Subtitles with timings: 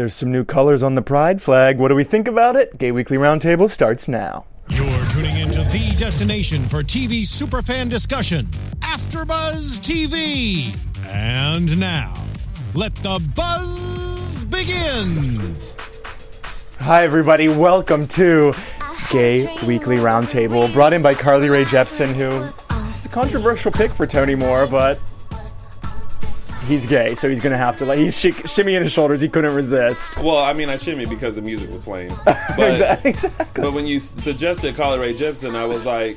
[0.00, 1.78] There's some new colors on the pride flag.
[1.78, 2.78] What do we think about it?
[2.78, 4.46] Gay Weekly Roundtable starts now.
[4.70, 8.46] You're tuning into the destination for TV superfan discussion,
[8.78, 10.74] AfterBuzz TV.
[11.06, 12.14] And now,
[12.72, 15.54] let the buzz begin.
[16.78, 17.48] Hi, everybody.
[17.48, 18.54] Welcome to
[19.10, 24.06] Gay Weekly Roundtable, brought in by Carly Rae Jepsen, who is a controversial pick for
[24.06, 24.98] Tony Moore, but
[26.70, 29.20] he's gay, so he's gonna have to like he's sh- shimmying his shoulders.
[29.20, 30.00] He couldn't resist.
[30.18, 32.14] Well, I mean, I shimmy because the music was playing.
[32.56, 33.14] But, exactly.
[33.54, 36.16] but when you suggested Carly Rae Jepsen, I was like,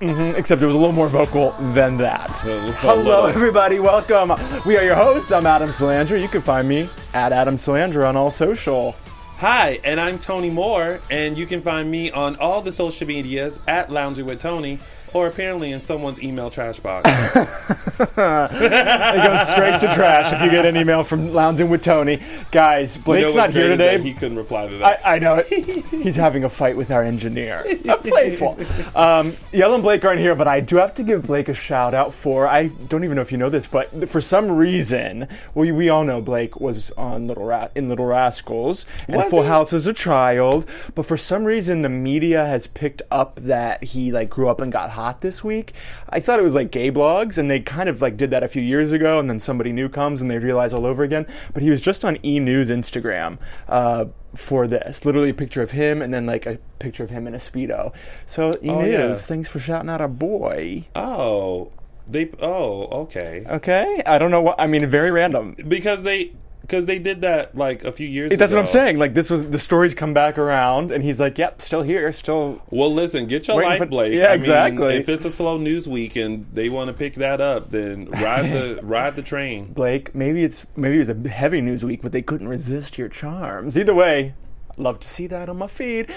[0.00, 2.30] mm-hmm, Except it was a little more vocal than that.
[2.40, 2.72] Hello.
[2.72, 3.78] Hello, everybody.
[3.78, 4.32] Welcome.
[4.66, 5.32] We are your hosts.
[5.32, 6.20] I'm Adam Salandra.
[6.20, 8.94] You can find me at Adam Salandra on all social.
[9.38, 13.58] "Hi," and I'm Tony Moore, and you can find me on all the social medias
[13.66, 14.78] at Lounging with Tony,
[15.14, 17.08] or apparently in someone's email trash box.
[17.96, 22.20] It goes straight to trash if you get an email from Lounging with Tony.
[22.50, 24.00] Guys, You know Blake's not here today.
[24.00, 25.06] He couldn't reply to that.
[25.06, 25.84] I, I know it.
[26.02, 27.64] He's having a fight with our engineer.
[27.88, 28.58] Uh, playful.
[28.96, 31.94] Um, Yell and Blake aren't here, but I do have to give Blake a shout
[31.94, 32.48] out for.
[32.48, 36.02] I don't even know if you know this, but for some reason, we, we all
[36.02, 39.48] know Blake was on Little Ra- in Little Rascals and Was Full he?
[39.48, 40.66] House as a child.
[40.96, 44.72] But for some reason, the media has picked up that he like grew up and
[44.72, 45.72] got hot this week.
[46.08, 48.48] I thought it was like gay blogs, and they kind of like did that a
[48.48, 51.26] few years ago, and then somebody new comes and they realize all over again.
[51.52, 53.38] But he was just on E News Instagram.
[53.68, 57.28] Uh, for this, literally a picture of him and then like a picture of him
[57.28, 57.92] in a speedo.
[58.26, 59.14] So E Oh, News, yeah.
[59.14, 60.86] thanks for shouting out a boy.
[60.96, 61.70] oh,
[62.08, 62.30] they.
[62.40, 63.44] Oh, okay.
[63.48, 64.86] Okay, I don't know what I mean.
[64.90, 65.54] Very random.
[65.68, 66.32] Because they,
[66.66, 68.32] because they did that like a few years.
[68.32, 68.38] Ago.
[68.38, 68.98] That's what I'm saying.
[68.98, 72.62] Like this was the stories come back around, and he's like, "Yep, still here, still."
[72.70, 74.14] Well, listen, get your life, for- Blake.
[74.14, 74.96] Yeah, I mean, exactly.
[74.96, 78.50] if it's a slow news week and they want to pick that up, then ride
[78.50, 79.72] the ride the train.
[79.72, 83.08] Blake, maybe it's maybe it was a heavy news week, but they couldn't resist your
[83.08, 83.76] charms.
[83.76, 84.34] Either way,
[84.70, 86.12] I'd love to see that on my feed.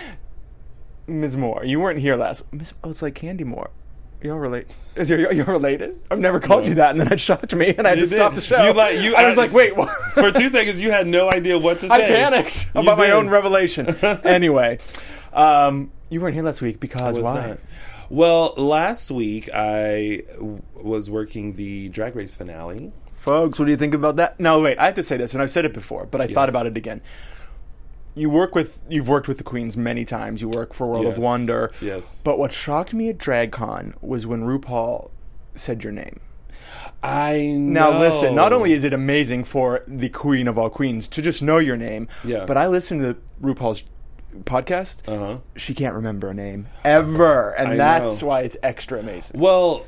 [1.08, 1.38] Ms.
[1.38, 2.52] Moore, you weren't here last.
[2.54, 2.74] Ms.
[2.84, 3.70] Oh, it's like Candy Moore.
[4.22, 4.68] You're relate.
[4.96, 6.00] Is you're, you're related?
[6.10, 8.10] I've never called you that, and then it shocked me, and I had You to
[8.10, 8.16] did.
[8.18, 8.64] stop the show.
[8.66, 9.90] You like- you- I was like, wait, what?
[10.14, 11.94] For two seconds, you had no idea what to say.
[11.94, 13.88] I panicked You about my own revelation.
[14.24, 14.80] anyway,
[15.34, 17.48] um, you weren't here last week because why?
[17.50, 17.60] not.
[18.10, 22.94] Well, last week I w- was working the Drag Race finale.
[23.18, 24.40] Folks, what do you think about that?
[24.40, 26.48] No, wait, I have to say this, and I've said it before, but I thought
[26.50, 27.02] about it again.
[28.18, 30.42] You work with, you've worked with the queens many times.
[30.42, 31.72] You work for World of Wonder.
[31.82, 32.20] Yes.
[32.24, 35.12] But what shocked me at DragCon was when RuPaul
[35.56, 36.20] said your name.
[37.04, 41.22] I Now, listen, not only is it amazing for the queen of all queens to
[41.22, 42.46] just know your name, Yeah.
[42.46, 43.84] but I listened to RuPaul's
[44.44, 45.08] podcast.
[45.08, 45.38] Uh huh.
[45.56, 48.28] She can't remember a name ever, and I that's know.
[48.28, 49.40] why it's extra amazing.
[49.40, 49.86] Well,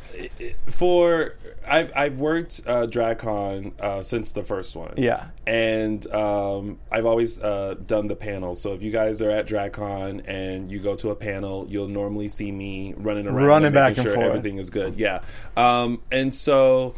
[0.67, 1.35] for
[1.67, 4.93] I've I've worked uh, DragCon uh, since the first one.
[4.97, 5.29] Yeah.
[5.45, 8.61] and um, I've always uh, done the panels.
[8.61, 12.27] So if you guys are at DragCon and you go to a panel, you'll normally
[12.27, 14.27] see me running around, Running and back and sure forth.
[14.27, 14.95] everything is good.
[14.97, 15.21] Yeah,
[15.55, 16.95] um, and so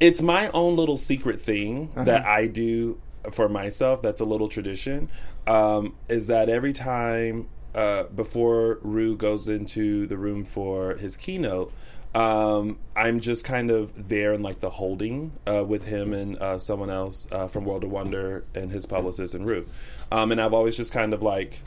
[0.00, 2.04] it's my own little secret thing Uh-huh.
[2.04, 3.00] that I do
[3.32, 4.02] for myself.
[4.02, 5.10] That's a little tradition.
[5.46, 11.72] Um, is that every time uh, before Ru goes into the room for his keynote,
[12.14, 16.58] um, I'm just kind of there in like the holding uh, with him and uh,
[16.58, 19.66] someone else uh, from World of Wonder and his publicist and Ru.
[20.10, 21.62] Um, and I've always just kind of like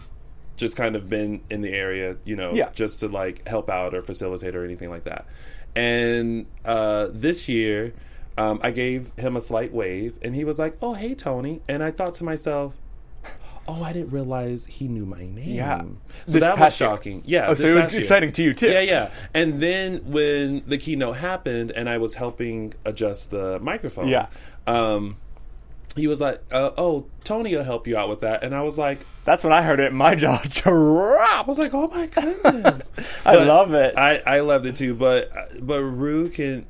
[0.58, 2.70] just kind of been in the area, you know, Yeah.
[2.74, 5.26] just to like help out or facilitate or anything like that.
[5.76, 7.94] And uh, this year,
[8.42, 11.84] um, I gave him a slight wave, and he was like, "Oh, hey, Tony," and
[11.84, 12.76] I thought to myself.
[13.68, 15.50] Oh, I didn't realize he knew my name.
[15.52, 15.82] Yeah.
[16.26, 16.90] so This that was past year.
[16.90, 17.22] shocking.
[17.26, 18.02] Yeah, Oh, so it was past year.
[18.02, 18.72] exciting to you, too.
[18.72, 19.10] Yeah, yeah.
[19.36, 24.26] And then when the keynote happened, and I was helping adjust the microphone, Yeah.
[24.66, 25.18] um,
[25.96, 28.78] he was like, uh, "Oh, Tony will help you out with that," and I was
[28.78, 29.94] like, That's when I heard it.
[29.94, 31.22] My jaw dropped.
[31.22, 32.92] I was like, oh my goodness,
[33.26, 33.98] I love it.
[33.98, 35.32] I, I loved it too, but
[35.62, 36.66] but Ru can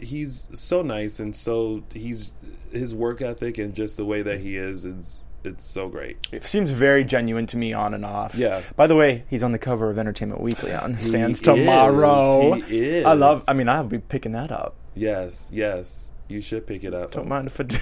[0.00, 2.32] he's so nice and so he's
[2.72, 6.18] his work ethic and just the way that he is is it's so great.
[6.30, 8.34] It seems very genuine to me on and off.
[8.34, 8.62] Yeah.
[8.76, 11.44] By the way, he's on the cover of Entertainment Weekly on stands is.
[11.44, 12.52] tomorrow.
[12.60, 13.06] He is.
[13.06, 13.44] I love.
[13.48, 14.76] I mean, I'll be picking that up.
[14.94, 17.10] Yes, yes, you should pick it up.
[17.10, 17.78] Don't mind if I do.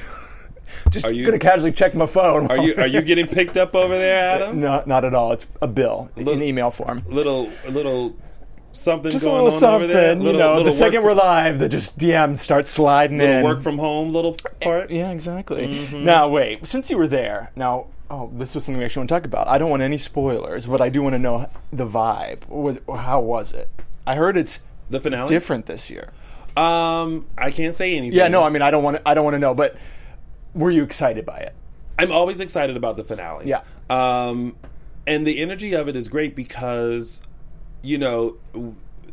[0.90, 2.46] Just Are you- gonna casually check my phone.
[2.50, 4.60] Are you are you getting picked up over there, Adam?
[4.60, 5.32] No, not at all.
[5.32, 7.02] It's a bill in email form.
[7.08, 8.16] Little little
[8.72, 10.16] something Just a little on something, over there.
[10.16, 10.62] you know.
[10.62, 13.44] The second we're live, the just DMs start sliding little in.
[13.44, 14.90] work from home little part.
[14.90, 15.66] Yeah, exactly.
[15.66, 16.04] Mm-hmm.
[16.04, 16.66] Now, wait.
[16.66, 19.48] Since you were there, now, oh, this was something we actually want to talk about.
[19.48, 22.48] I don't want any spoilers, but I do want to know the vibe.
[22.48, 23.68] Was how was it?
[24.06, 25.28] I heard it's The finale.
[25.28, 26.10] different this year.
[26.56, 28.16] Um, I can't say anything.
[28.18, 29.08] Yeah, no, I mean, I don't want to.
[29.08, 29.76] I don't want to know, but
[30.54, 31.54] were you excited by it?
[31.98, 33.46] I'm always excited about the finale.
[33.48, 33.62] Yeah.
[33.90, 34.56] Um,
[35.06, 37.22] and the energy of it is great because,
[37.82, 38.36] you know,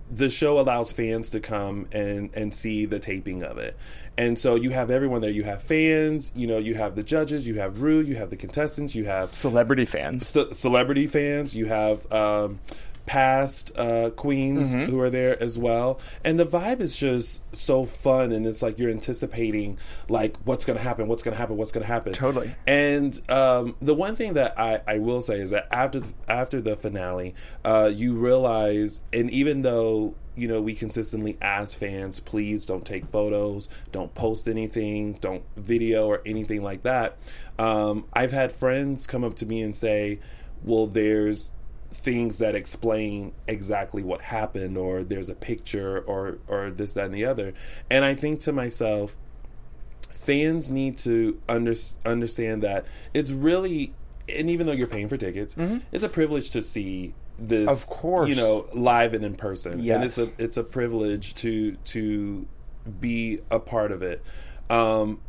[0.10, 3.76] the show allows fans to come and and see the taping of it.
[4.18, 5.30] And so you have everyone there.
[5.30, 8.38] You have fans, you know, you have the judges, you have Ru, you have the
[8.38, 10.28] contestants, you have Celebrity fans.
[10.28, 12.60] ce- celebrity fans, you have um,
[13.08, 14.92] past uh, queens Mm-hmm.
[14.92, 18.78] who are there as well, and the vibe is just so fun, and it's like
[18.78, 22.14] you're anticipating like what's going to happen, what's going to happen, what's going to happen.
[22.14, 22.54] Totally.
[22.68, 26.62] And um, the one thing that I, I will say is that after the, after
[26.62, 27.34] the finale,
[27.66, 33.06] uh, you realize, and even though you know we consistently ask fans, please don't take
[33.08, 37.18] photos, don't post anything, don't video or anything like that.
[37.58, 40.20] Um, I've had friends come up to me and say,
[40.64, 41.52] "Well, there's."
[41.92, 47.14] Things that explain exactly what happened or there's a picture or or this that and
[47.16, 47.54] the other
[47.90, 49.16] and i think to myself
[50.12, 51.74] fans need to under,
[52.06, 53.94] understand that it's really
[54.28, 55.56] and even though you're paying for tickets
[55.92, 57.70] it's a privilege to see this Mm-hmm.
[57.70, 58.30] Of course.
[58.30, 62.48] you know live and in person and it's a it's a privilege to to
[63.00, 64.24] be a part of it
[64.70, 65.22] um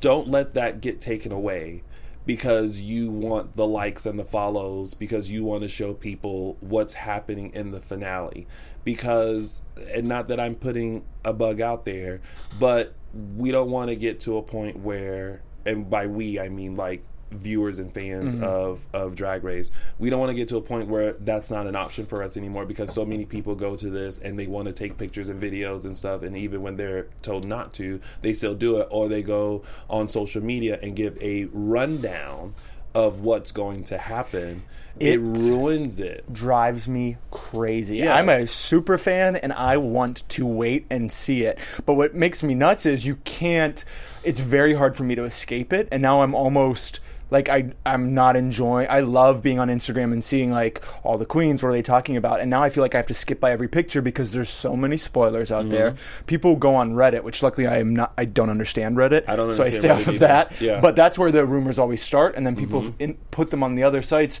[0.00, 1.82] don't let that get taken away
[2.28, 6.92] because you want the likes and the follows because you want to show people what's
[6.92, 8.46] happening in the finale.
[8.84, 9.62] Because
[9.94, 12.20] and not that I'm putting a bug out there
[12.60, 12.92] but
[13.34, 17.02] we don't want to get to a point where and by we I mean like
[17.30, 18.44] viewers and fans mm-hmm.
[18.44, 21.66] of of drag race we don't want to get to a point where that's not
[21.66, 24.66] an option for us anymore because so many people go to this and they want
[24.66, 28.32] to take pictures and videos and stuff and even when they're told not to they
[28.32, 32.54] still do it or they go on social media and give a rundown
[32.94, 34.62] of what's going to happen
[35.00, 37.98] it, It- ruins it drives me crazy.
[37.98, 38.14] Yeah.
[38.14, 41.58] I'm a super fan and I want to wait and see it.
[41.86, 43.84] But what makes me nuts is you can't
[44.24, 48.14] it's very hard for me to escape it and now I'm almost like I I'm
[48.14, 51.72] not enjoying I love being on Instagram and seeing like all the queens what are
[51.72, 54.00] they talking about and now I feel like I have to skip by every picture
[54.00, 55.92] because there's so many spoilers out there.
[55.92, 56.24] Mm-hmm.
[56.26, 59.28] People go on Reddit, which luckily I am not I don't understand Reddit.
[59.28, 60.26] I don't so I stay Reddit off of either.
[60.26, 60.60] that.
[60.60, 60.72] Yeah.
[60.74, 60.82] Mm-hmm.
[60.82, 63.82] But that's where the rumors always start, and then people in, put them on the
[63.82, 64.40] other sites.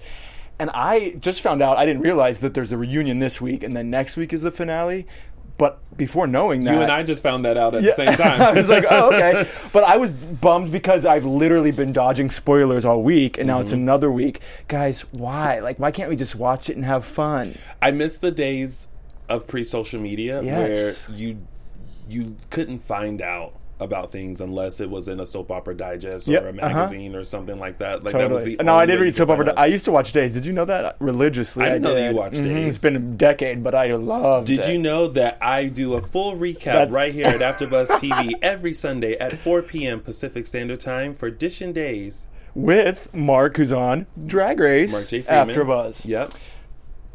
[0.58, 3.76] And I just found out I didn't realize that there's a reunion this week, and
[3.76, 5.06] then next week is the finale.
[5.58, 7.90] But before knowing that, you and I just found that out at Yeah.
[7.90, 9.50] the same time I was like, oh, okay.
[9.72, 13.62] But I was bummed because I've literally been dodging spoilers all week, and now Mm-hmm.
[13.62, 14.40] it's another week.
[14.68, 15.58] Guys, why?
[15.58, 17.56] Like, why can't we just watch it and have fun?
[17.82, 18.86] I miss the days
[19.28, 21.08] of pre-social media Yes.
[21.08, 21.38] where you
[22.08, 26.42] you couldn't find out about things unless it was in a soap opera digest Yep,
[26.42, 26.68] or a uh-huh.
[26.68, 28.02] magazine or something like that.
[28.02, 29.50] Like that was the No, I did read soap opera.
[29.50, 29.58] out.
[29.58, 30.34] I used to watch Days.
[30.34, 31.64] Did you know that religiously?
[31.64, 32.42] I didn't know that you watched Mhm.
[32.44, 32.68] Days.
[32.74, 34.68] It's been a decade, but I loved Did it.
[34.72, 38.72] you know that I do a full recap That's- right here at AfterBuzz TV every
[38.72, 40.00] Sunday at 4 p.m.
[40.00, 42.24] Pacific Standard Time for Dish and Days?
[42.54, 45.22] with Mark, who's on Drag Race Mark J.
[45.22, 45.48] Freeman.
[45.50, 46.04] after Buzz.
[46.04, 46.32] Yep.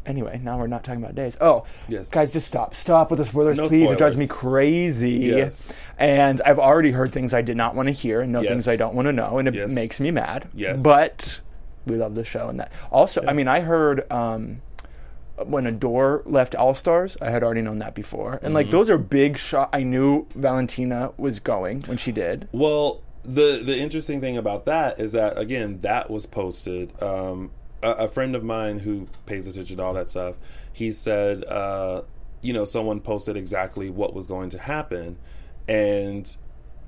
[0.06, 1.36] Anyway, now we're not talking about days.
[1.40, 2.10] Oh, Yes.
[2.10, 2.74] guys, just stop.
[2.74, 3.90] Stop with the spoilers, No please.
[3.90, 5.10] It drives me crazy.
[5.12, 5.66] Yes.
[5.98, 8.50] And I've already heard things I did not want to hear and know Yes.
[8.50, 9.70] things I don't want to know, and it Yes.
[9.70, 10.48] makes me mad.
[10.54, 10.82] Yes.
[10.82, 11.40] But
[11.86, 12.70] we love the show and that.
[12.90, 14.60] Also, I mean, I heard um,
[15.46, 18.34] when Adore left All Stars, I had already known that before.
[18.34, 18.54] And, Mm-hmm.
[18.54, 19.68] like, those are big shot.
[19.72, 22.48] I knew Valentina was going when she did.
[22.52, 26.92] Well, the the interesting thing about that is that again, that was posted.
[27.02, 27.50] Um,
[27.84, 30.36] a, friend of mine who pays attention to all that stuff,
[30.72, 32.02] he said, uh,
[32.42, 35.18] you know, someone posted exactly what was going to happen,
[35.68, 36.36] and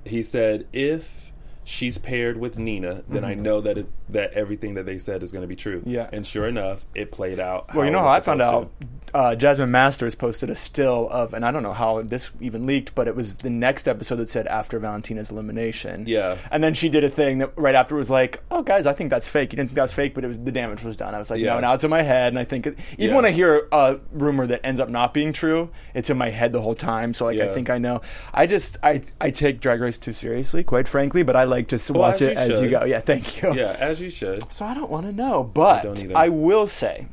[0.05, 1.26] he said if
[1.69, 5.33] she's paired with Nina, then I know that it, that everything that they said is
[5.33, 5.81] going to be true.
[5.81, 5.89] Mm-hmm.
[5.89, 6.09] Yeah.
[6.13, 7.75] and sure enough, it played out.
[7.75, 8.71] Well, you know how I found out?
[9.13, 12.93] Uh, Jasmine Masters posted a still of, and I don't know how this even leaked,
[12.95, 16.05] but it was the next episode that said after Valentina's elimination.
[16.07, 16.37] Yeah.
[16.51, 19.09] And then she did a thing that right after was like, "Oh, guys, I think
[19.09, 19.51] that's fake.
[19.53, 21.29] You didn't think that was fake, but it was the damage was done." I was
[21.29, 21.53] like, Yeah.
[21.55, 23.15] "No, now it's in my head." And I think it, even Yeah.
[23.15, 26.51] when I hear a rumor that ends up not being true, it's in my head
[26.51, 27.13] the whole time.
[27.13, 28.01] So like, I think I know.
[28.33, 31.75] I just I I take Drag Race too seriously, quite frankly, but I like to
[31.75, 32.83] s- Well, watch it you as you go.
[32.85, 33.53] Yeah, thank you.
[33.55, 34.51] Yeah, as you should.
[34.51, 36.15] So I don't want to know, but don't.
[36.15, 37.07] I will say,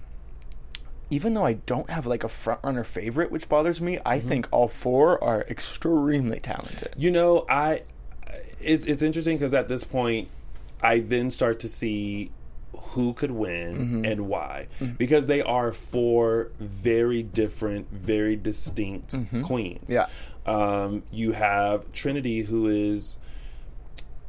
[1.10, 4.28] even though I don't have like a front runner favorite, which bothers me, I Mm-hmm.
[4.28, 6.94] think all four are extremely talented.
[6.96, 7.82] You know, I
[8.60, 10.28] it's it's interesting because at this point,
[10.82, 12.30] I then start to see
[12.76, 14.04] who could win Mm-hmm.
[14.04, 14.66] and why
[14.98, 19.88] because they are four very different, very distinct queens.
[19.88, 19.92] Mm-hmm.
[19.92, 20.06] Yeah.
[20.46, 23.18] um, you have Trinity, who is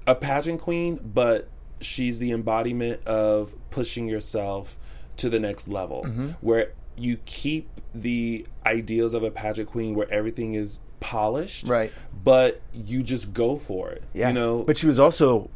[0.07, 1.47] a pageant queen, but
[1.81, 4.77] she's the embodiment of pushing yourself
[5.17, 6.27] to the next level, Mm-hmm.
[6.41, 11.91] where you keep the ideals of a pageant queen where everything is polished, Right.
[12.23, 14.29] But you just go for it, Yeah.
[14.29, 14.63] you know.
[14.63, 15.49] but she was also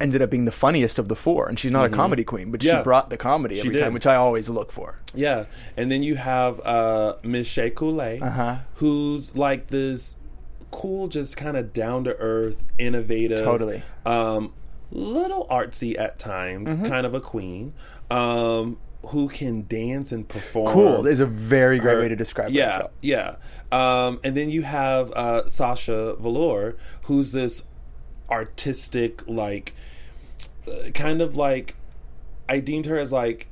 [0.00, 1.48] ended up being the funniest of the four.
[1.48, 2.66] And she's not a comedy queen, but Mm-hmm.
[2.68, 2.80] Yeah.
[2.80, 4.98] she brought the comedy every time, which I always look for.
[5.14, 5.44] Yeah,
[5.76, 8.56] and then you have uh, Miss Shea Coulee, Uh-huh.
[8.76, 10.16] who's like this
[10.72, 13.82] cool, just kind of down to earth, innovative, Totally.
[14.04, 14.52] um,
[14.90, 16.86] little artsy at times, Mm-hmm.
[16.88, 17.72] kind of a queen,
[18.10, 20.72] um, who can dance and perform.
[20.72, 22.50] Cool is a very great her- way to describe.
[22.50, 22.90] Yeah, felt.
[23.00, 23.34] yeah.
[23.70, 27.62] Um, and then you have uh, Sasha Velour, who's this
[28.30, 29.74] artistic, like,
[30.68, 31.76] uh, kind of like,
[32.48, 33.46] I deemed her as like,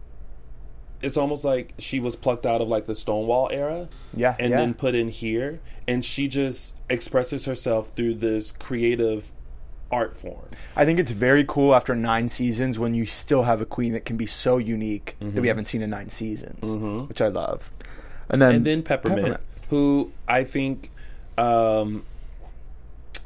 [1.02, 4.56] it's almost like she was plucked out of like the Stonewall era, Yeah, and yeah.
[4.58, 9.32] then put in here, and she just expresses herself through this creative
[9.90, 10.46] art form.
[10.76, 14.04] I think it's very cool after nine seasons when you still have a queen that
[14.04, 15.34] can be so unique Mm-hmm.
[15.34, 16.60] that we haven't seen in nine seasons,
[17.08, 17.70] which I love.
[18.28, 19.38] And then, and then Peppermint,
[19.70, 20.90] who I think,
[21.36, 22.04] um,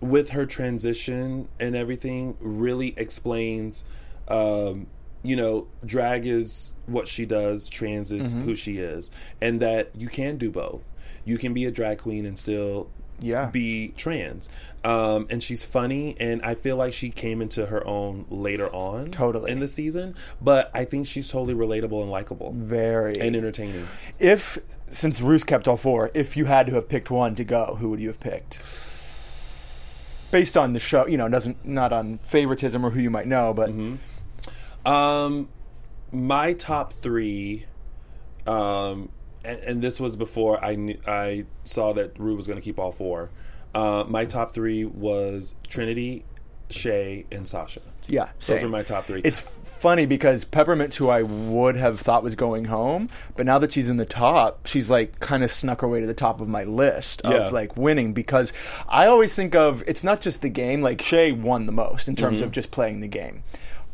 [0.00, 3.84] with her transition and everything, really explains.
[4.28, 4.86] Um,
[5.24, 10.08] you know, drag is what she does, trans is who she is, and that you
[10.08, 10.82] can do both.
[11.24, 12.88] You can be a drag queen and still
[13.20, 13.46] Yeah.
[13.50, 14.48] be trans.
[14.84, 19.10] Um, and she's funny, and I feel like she came into her own later on,
[19.12, 19.50] Totally.
[19.50, 20.14] in the season.
[20.42, 23.88] But I think she's totally relatable and likable very and entertaining.
[24.18, 24.58] if
[24.90, 27.88] since Ru's kept all four, if you had to have picked one to go, who
[27.88, 28.58] would you have picked?
[30.30, 33.54] Based on the show, you know, doesn't not on favoritism or who you might know,
[33.54, 33.94] but Mm-hmm.
[34.86, 35.48] Um,
[36.12, 37.66] my top three,
[38.46, 39.08] um,
[39.44, 42.78] and, and this was before I knew, I saw that Ru was going to keep
[42.78, 43.30] all four.
[43.74, 46.24] Uh, my top three was Trinity,
[46.70, 47.80] Shea, and Sasha.
[48.06, 48.64] yeah, Those same.
[48.66, 49.20] are my top three.
[49.24, 53.72] It's funny because Peppermint, who I would have thought was going home, but now that
[53.72, 56.48] she's in the top, she's like kind of snuck her way to the top of
[56.48, 57.48] my list of Yeah.
[57.48, 58.52] like winning because
[58.88, 60.80] I always think of it's not just the game.
[60.80, 62.24] Like Shea won the most in Mm-hmm.
[62.24, 63.42] terms of just playing the game,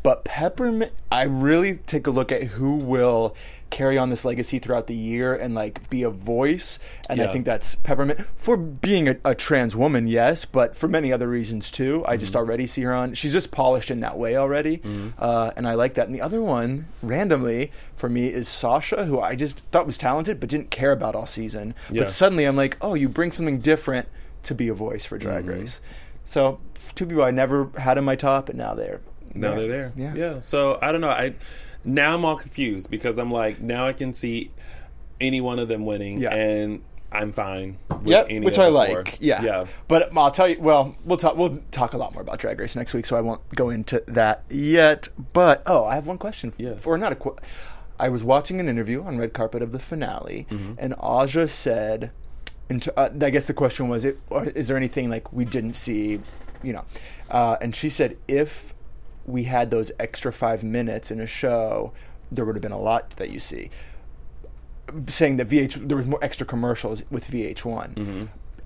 [0.03, 3.35] but Peppermint, I really take a look at who will
[3.69, 6.77] carry on this legacy throughout the year and like be a voice.
[7.09, 8.19] And i think that's peppermint.
[8.35, 12.03] For being a, a trans woman yes but for many other reasons too.
[12.05, 12.19] I Mm-hmm.
[12.19, 14.81] just already see her on she's just polished in that way already.
[15.17, 16.07] Uh, and i like that.
[16.07, 20.41] And the other one randomly for me is sasha who i just thought was talented
[20.41, 21.73] but didn't care about all season.
[21.89, 22.01] Yeah.
[22.01, 24.09] but suddenly i'm like oh you bring something different
[24.43, 25.61] to be a voice for drag Mm-hmm.
[25.61, 25.79] race.
[26.25, 26.59] So
[26.93, 28.99] two people i never had in my top and now they're
[29.35, 29.93] now they're there.
[29.95, 30.39] yeah yeah.
[30.41, 31.09] So I don't know.
[31.09, 31.35] I
[31.83, 34.51] now I'm all confused because I'm like now I can see
[35.19, 36.33] any one of them winning, Yeah.
[36.33, 37.77] and I'm fine.
[37.89, 38.91] With Yep, any which I like.
[38.91, 39.03] four.
[39.19, 39.65] Yeah, yeah.
[39.87, 40.59] But I'll tell you.
[40.59, 41.35] Well, we'll talk.
[41.35, 44.01] We'll talk a lot more about Drag Race next week, so I won't go into
[44.07, 45.09] that yet.
[45.33, 46.53] But oh, I have one question.
[46.57, 46.85] Yes.
[46.85, 47.15] Or not a.
[47.15, 47.35] Qu-
[47.99, 50.73] I was watching an interview on red carpet of the finale, Mm-hmm.
[50.79, 52.11] and Aja said,
[52.69, 55.73] t- uh, "I guess the question was, it, or is there anything like we didn't
[55.75, 56.21] see,
[56.63, 56.85] you know?"
[57.29, 58.73] Uh, and she said, "If
[59.31, 61.93] we had those extra five minutes in a show,
[62.31, 63.69] there would have been a lot that you see."
[65.07, 67.93] saying that VH there was more extra commercials with VH1.
[67.93, 68.25] Mm-hmm.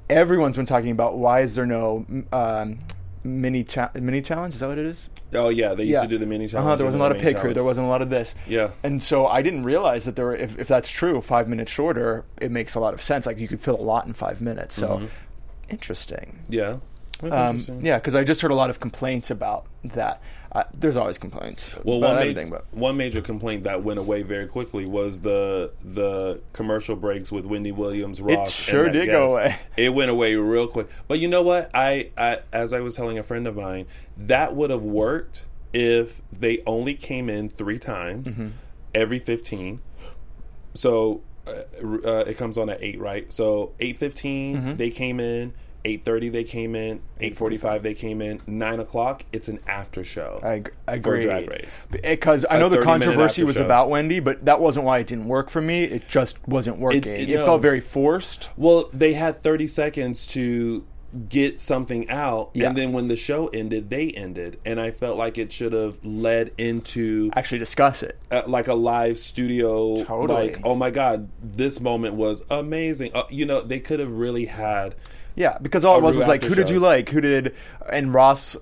[0.09, 2.79] Everyone's been talking about why is there no um,
[3.23, 4.55] mini cha- mini challenge?
[4.55, 5.09] Is that what it is?
[5.33, 6.65] Oh yeah, they used to do the mini challenge.
[6.67, 7.53] Uh-huh, there wasn't a lot of pit crew.
[7.53, 8.33] There wasn't a lot of this.
[8.47, 8.71] Yeah.
[8.83, 10.35] And so I didn't realize that there were.
[10.35, 13.25] If, if that's true, five minutes shorter, it makes a lot of sense.
[13.27, 14.75] Like you could fill a lot in five minutes.
[14.75, 15.07] So
[15.69, 16.39] interesting.
[16.49, 16.69] Yeah.
[16.69, 16.81] Um,
[17.21, 17.33] Mm-hmm.
[17.49, 17.85] interesting.
[17.85, 20.21] yeah, because I just heard a lot of complaints about that.
[20.55, 21.69] Uh, there's always complaints.
[21.83, 25.19] Well, about one, everything, ma- but one major complaint that went away very quickly was
[25.21, 28.37] the the commercial breaks with Wendy Williams, Ross.
[28.37, 29.57] and sure did go away.
[29.77, 30.87] It went away real quick.
[31.09, 31.69] But you know what?
[31.73, 33.85] I, I as I was telling a friend of mine,
[34.17, 35.43] that would have worked
[35.73, 38.47] if they only came in three times Mm-hmm.
[38.93, 39.81] every fifteen.
[40.73, 41.51] So uh,
[41.83, 43.31] uh, it comes on at eight, right?
[43.31, 44.75] So eight Mm-hmm.
[44.77, 45.53] they came in.
[45.85, 47.01] Eight thirty they came in.
[47.19, 48.41] Eight forty five they came in.
[48.47, 50.39] Nine o'clock it's an after show.
[50.43, 51.21] I, I for agree.
[51.23, 51.85] Drag Race.
[51.89, 53.63] Because I know the controversy was show.
[53.65, 55.83] about Wendy, but that wasn't why it didn't work for me.
[55.83, 57.03] It just wasn't working.
[57.03, 57.45] It, it- no.
[57.45, 58.49] felt very forced.
[58.57, 60.85] Well, they had 30 seconds to
[61.29, 62.67] get something out, Yeah.
[62.67, 66.03] and then when the show ended, they ended, and I felt like it should have
[66.03, 68.19] led into Actually, discuss it.
[68.31, 70.03] uh, like a live studio.
[70.03, 70.47] Totally.
[70.53, 73.11] Like, oh my god, this moment was amazing.
[73.13, 74.95] Uh, you know, they could have really had.
[75.35, 77.09] Yeah, because all it was was like, who did you like?
[77.09, 77.53] Who did?
[77.91, 78.55] And Ross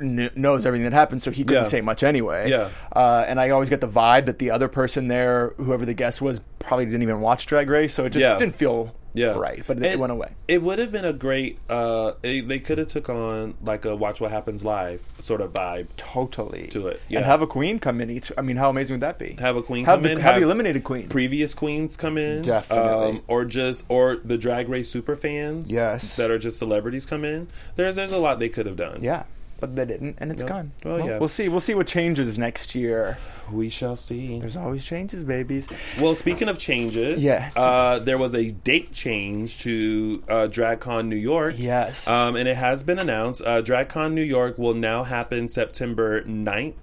[0.00, 1.68] kn- knows everything that happened, so he couldn't Yeah.
[1.68, 2.50] say much anyway.
[2.50, 2.68] Yeah.
[2.94, 6.20] Uh, and I always get the vibe that the other person there, whoever the guest
[6.20, 8.36] was, probably didn't even watch Drag Race, so it just Yeah.
[8.36, 9.62] didn't feel Yeah, right.
[9.66, 10.32] But it, it went away.
[10.48, 11.58] It would have been a great.
[11.70, 15.52] Uh, it, they could have took on like a Watch What Happens Live sort of
[15.52, 15.86] vibe.
[15.96, 16.66] Totally.
[16.68, 17.18] To it, yeah.
[17.18, 18.32] And have a queen come in each.
[18.36, 19.36] I mean, how amazing would that be?
[19.38, 20.20] Have a queen have come the, in.
[20.20, 21.08] Have the eliminated queen.
[21.08, 23.08] previous queens come in, Definitely.
[23.18, 26.16] um, or just or the Drag Race super fans, Yes.
[26.16, 27.46] that are just celebrities come in.
[27.76, 29.00] There's there's a lot they could have done.
[29.02, 29.24] yeah.
[29.66, 30.48] But they didn't, and it's Yep.
[30.48, 30.72] gone.
[30.84, 31.18] Well, yeah.
[31.18, 31.48] We'll see.
[31.48, 33.18] We'll see what changes next year.
[33.52, 34.38] We shall see.
[34.38, 35.68] There's always changes, babies.
[36.00, 37.50] Well, speaking of changes, Yeah.
[37.56, 41.54] uh, there was a date change to uh, DragCon New York.
[41.58, 42.06] Yes.
[42.08, 43.42] Um, and it has been announced.
[43.44, 46.74] Uh, DragCon New York will now happen September 9th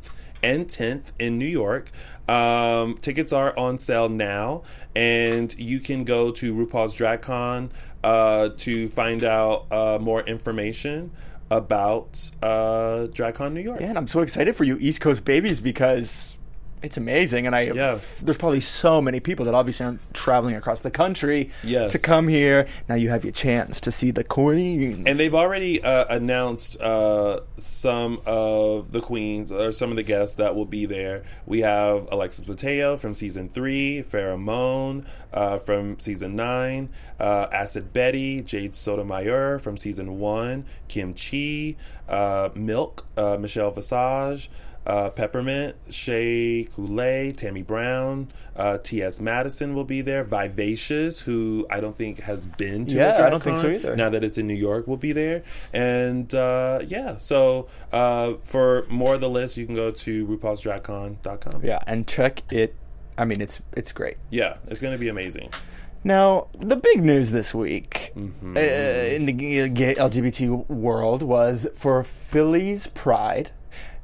[0.44, 1.92] and 10th in New York.
[2.28, 4.62] Um, tickets are on sale now,
[4.96, 7.70] and you can go to RuPaul's DragCon
[8.04, 11.12] uh, to find out uh, more information
[11.52, 13.82] about uh, DragCon New York.
[13.82, 16.38] Yeah, and I'm so excited for you East Coast babies because
[16.82, 18.00] it's amazing, and I Yeah.
[18.24, 21.92] there's probably so many people that obviously aren't traveling across the country Yes.
[21.92, 22.66] to come here.
[22.90, 25.04] Now you have your chance to see the queens.
[25.06, 30.36] And they've already uh, announced uh, some of the queens or some of the guests
[30.36, 31.24] that will be there.
[31.46, 34.04] We have Alexis Mateo from season three,
[34.38, 41.76] Moan uh, from season nine, uh, Acid Betty, Jade Sotomayor from season one, Kim Chi,
[42.10, 44.50] uh, Milk, uh, Michelle Visage.
[44.86, 49.20] Uh, Peppermint, Shea Coulee, Tammy Brown, uh, T.S.
[49.20, 50.24] Madison will be there.
[50.24, 53.96] Vivacious, who I don't think has been to Yeah, a I don't think so either.
[53.96, 55.44] Now that it's in New York, will be there.
[55.72, 61.64] And uh, yeah, so uh, for more of the list, you can go to RuPaul'sDragCon.com.
[61.64, 62.76] yeah, and check it.
[63.18, 64.18] I mean, it's it's great.
[64.30, 65.52] Yeah, it's going to be amazing.
[66.04, 68.58] Now, the big news this week Mm-hmm.
[68.58, 73.52] uh, in the gay gay LGBT world was for Philly's Pride,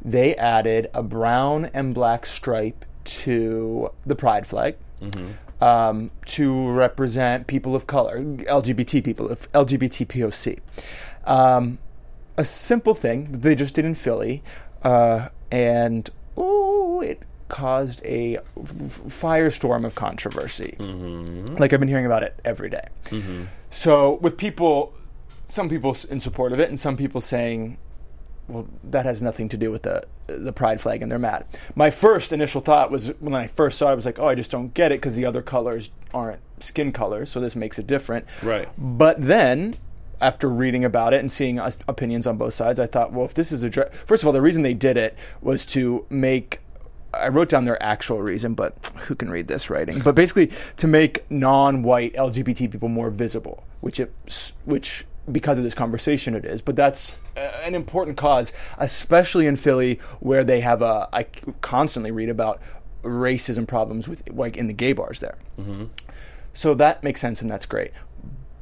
[0.07, 4.75] they added a brown and black stripe to the Pride flag.
[5.01, 5.31] Mm-hmm.
[5.59, 10.59] Um, to represent people of color, LGBT people, of LGBT POC.
[11.27, 11.79] Um,
[12.37, 14.43] a simple thing they just did in Philly,
[14.83, 20.75] uh, and ooh, it caused a f- firestorm of controversy.
[21.57, 22.87] Like I've been hearing about it every day.
[23.71, 24.93] So with people,
[25.45, 27.77] some people in support of it, and some people saying,
[28.47, 31.45] "Well, that has nothing to do with the the pride flag," and they're mad.
[31.75, 34.35] My first initial thought was when I first saw it, I was like, "Oh, I
[34.35, 37.87] just don't get it because the other colors aren't skin colors, so this makes it
[37.87, 38.67] different." Right.
[38.77, 39.77] But then,
[40.19, 43.33] after reading about it and seeing us- opinions on both sides, I thought, well, if
[43.33, 46.61] this is a dre- first of all, the reason they did it was to make.
[47.13, 48.75] I wrote down their actual reason, but
[49.07, 50.01] who can read this writing?
[50.03, 54.11] But basically, to make non-white LGBT people more visible, which it,
[54.65, 56.61] which because of this conversation it is.
[56.61, 61.09] But that's an important cause, especially in Philly, where they have a.
[61.13, 61.23] I
[61.61, 62.61] constantly read about
[63.03, 65.37] racism problems with like in the gay bars there.
[65.59, 65.85] Mm-hmm.
[66.53, 67.91] So that makes sense and that's great.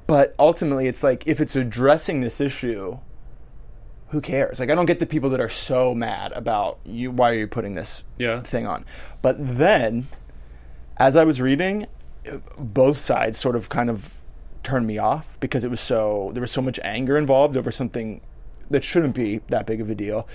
[0.08, 3.00] But ultimately, it's like if it's addressing this issue,
[4.10, 4.60] who cares?
[4.60, 7.10] Like, I don't get the people that are so mad about you.
[7.12, 8.42] Why are you putting this Yeah.
[8.42, 8.86] thing on?
[9.22, 10.08] But then,
[10.98, 11.88] as I was reading,
[12.58, 14.14] both sides sort of kind of
[14.66, 18.20] turned me off because it was so there was so much anger involved over something
[18.70, 20.28] that shouldn't be that big of a deal.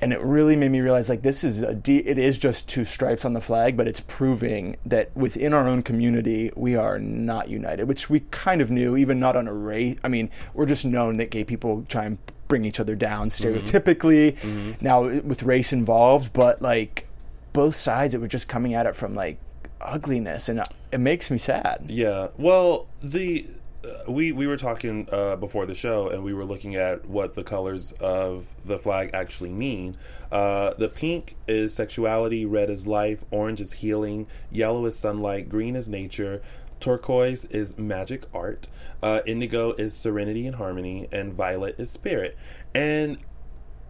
[0.00, 2.84] And it really made me realize like this is a de- it is just two
[2.84, 7.48] stripes on the flag but it's proving that within our own community we are not
[7.48, 10.84] united which we kind of knew even not on a race i mean we're just
[10.84, 13.46] known that gay people try and bring each other down mm-hmm.
[13.46, 14.72] stereotypically mm-hmm.
[14.80, 17.06] now with race involved but like
[17.52, 19.38] both sides it was just coming at it from like
[19.82, 22.28] ugliness and it makes me sad Yeah.
[22.36, 23.46] Well, the
[23.84, 27.34] uh, we we were talking uh, before the show, and we were looking at what
[27.34, 29.96] the colors of the flag actually mean.
[30.30, 35.74] Uh, the pink is sexuality, red is life, orange is healing, yellow is sunlight, green
[35.74, 36.40] is nature,
[36.78, 38.68] turquoise is magic art,
[39.02, 42.36] uh, indigo is serenity and harmony, and violet is spirit.
[42.74, 43.18] And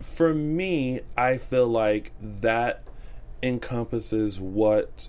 [0.00, 2.82] for me, I feel like that
[3.42, 5.08] encompasses what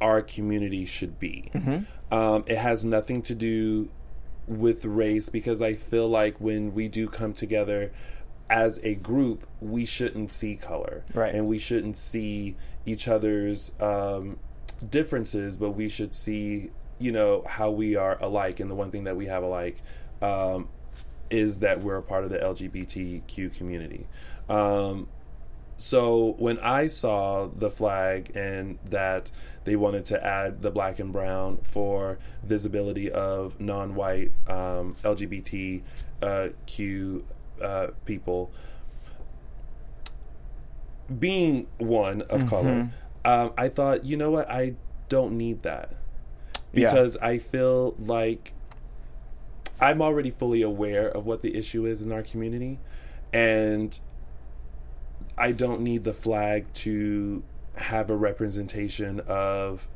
[0.00, 1.50] our community should be.
[2.10, 3.88] Um, it has nothing to do
[4.46, 7.92] with race because I feel like when we do come together
[8.48, 11.04] as a group, we shouldn't see color.
[11.14, 11.34] Right.
[11.34, 14.38] And we shouldn't see each other's um,
[14.88, 18.58] differences, but we should see, you know, how we are alike.
[18.58, 19.78] And the one thing that we have alike
[20.20, 20.68] um,
[21.30, 24.08] is that we're a part of the LGBTQ community.
[24.48, 25.06] Um,
[25.80, 29.30] so when I saw the flag and that
[29.64, 35.82] they wanted to add the black and brown for visibility of non-white um, LGBTQ
[37.62, 38.50] uh, people,
[41.18, 42.90] being one of color,
[43.24, 44.74] um, I thought, you know what, I
[45.08, 45.94] don't need that.
[46.72, 46.90] Yeah.
[46.90, 48.52] because I feel like
[49.80, 52.78] I'm already fully aware of what the issue is in our community,
[53.32, 53.98] and
[55.38, 57.42] I don't need the flag to
[57.76, 59.88] have a representation of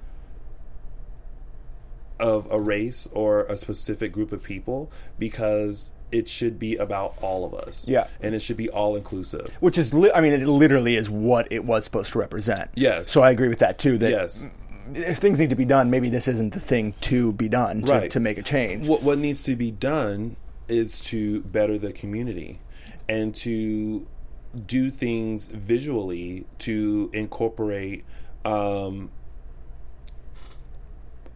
[2.21, 7.45] of a race or a specific group of people because it should be about all
[7.45, 7.89] of us.
[7.89, 8.07] Yeah.
[8.21, 9.49] and it should be all inclusive.
[9.61, 12.71] which is li- I mean it literally is what it was supposed to represent.
[12.75, 13.11] Yes.
[13.11, 14.47] So I agree with that too that Yes.
[14.95, 17.93] if things need to be done, maybe this isn't the thing to be done to,
[17.93, 18.11] Right.
[18.13, 18.87] to make a change.
[18.87, 20.37] What what needs to be done
[20.69, 22.61] is to better the community
[23.09, 24.07] and to
[24.67, 28.05] do things visually to incorporate
[28.45, 29.11] um,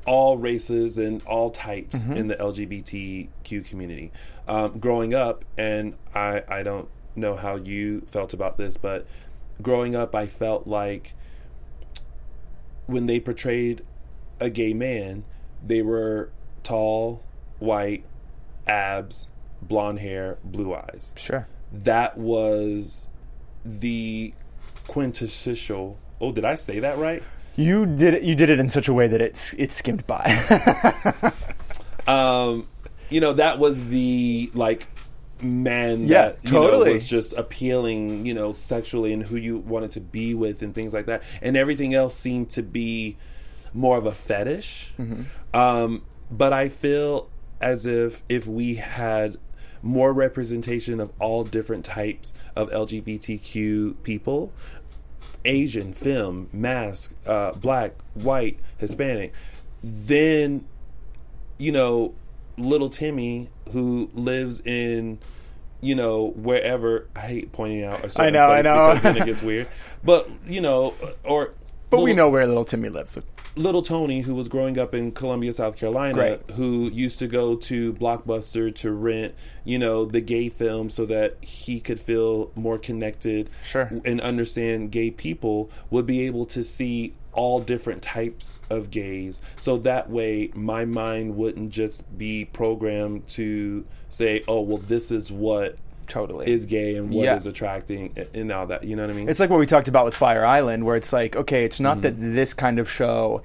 [0.06, 4.12] all races and all types in the LGBTQ community.
[4.46, 9.06] Um, growing up, and I, I don't know how you felt about this, but
[9.60, 11.14] growing up, I felt like
[12.86, 13.84] when they portrayed
[14.40, 15.24] a gay man,
[15.64, 16.30] they were
[16.62, 17.22] tall,
[17.58, 18.04] white,
[18.66, 19.28] abs,
[19.60, 21.12] blonde hair, blue eyes.
[21.16, 21.46] Sure.
[21.72, 23.08] That was
[23.64, 24.34] the
[24.86, 25.98] quintessential.
[26.20, 27.22] Oh, did I say that right?
[27.56, 28.22] You did it.
[28.22, 31.32] You did it in such a way that it's it skimmed by.
[32.06, 32.68] um,
[33.10, 34.86] you know, that was the like
[35.42, 36.92] man Yeah, that you know, totally.
[36.92, 40.94] was just appealing, you know, sexually and who you wanted to be with and things
[40.94, 41.22] like that.
[41.42, 43.16] And everything else seemed to be
[43.72, 44.92] more of a fetish.
[44.98, 45.56] Mm-hmm.
[45.56, 47.28] Um, but I feel
[47.60, 49.36] as if if we had
[49.82, 54.52] more representation of all different types of LGBTQ people,
[55.44, 59.32] Asian, film, mask, uh, black, white, Hispanic,
[59.82, 60.64] then
[61.58, 62.14] you know,
[62.56, 65.18] little Timmy who lives in,
[65.80, 67.08] you know, wherever.
[67.14, 68.94] I hate pointing out a certain know, I know.
[68.94, 69.68] because then it gets weird.
[70.02, 71.52] But you know, or
[71.90, 73.18] but we know where little Timmy lives.
[73.56, 76.40] Little Tony, who was growing up in Columbia, South Carolina, Right.
[76.52, 79.34] who used to go to Blockbuster to rent,
[79.64, 83.90] you know, the gay film so that he could feel more connected Sure.
[84.04, 89.40] and understand gay people, would be able to see all different types of gays.
[89.56, 95.30] So that way, my mind wouldn't just be programmed to say, oh, well, this is
[95.30, 95.76] what
[96.08, 96.50] Totally.
[96.50, 97.50] is gay and what is Yeah.
[97.50, 98.84] attracting and all that.
[98.84, 99.28] You know what I mean?
[99.28, 102.02] It's like what we talked about with Fire Island, where it's like, okay, it's not
[102.02, 102.34] that Mm-hmm.
[102.34, 103.42] this kind of show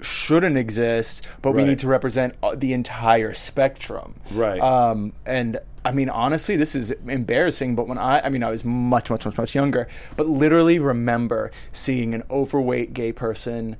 [0.00, 4.14] shouldn't exist, but we need to represent uh, the entire spectrum.
[4.30, 4.60] Right.
[4.60, 8.62] Um, and I mean, honestly, this is embarrassing, but when I, I mean, I was
[8.64, 13.76] much, much, much, much younger, but literally remember seeing an overweight gay person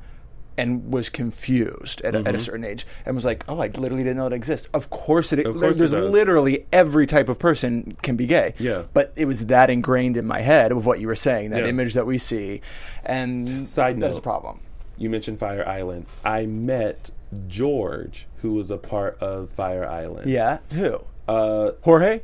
[0.58, 2.26] and was confused at, a, Mm-hmm.
[2.28, 4.68] at a certain age and was like, oh, I literally didn't know it exists.
[4.72, 6.12] Of course it, Of course there's does.
[6.12, 8.54] literally every type of person can be gay.
[8.58, 8.82] Yeah.
[8.94, 11.68] But it was that ingrained in my head of what you were saying, that Yeah.
[11.70, 12.60] image that we see.
[13.04, 14.60] And Side that's a problem.
[14.96, 16.06] you mentioned Fire Island.
[16.24, 17.10] I met
[17.48, 20.30] George, who was a part of Fire Island.
[20.30, 20.58] Yeah.
[20.72, 21.00] Who?
[21.28, 22.20] Uh, Jorge?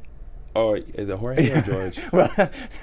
[0.55, 1.99] Or is it Jorge or George?
[2.13, 2.31] Well,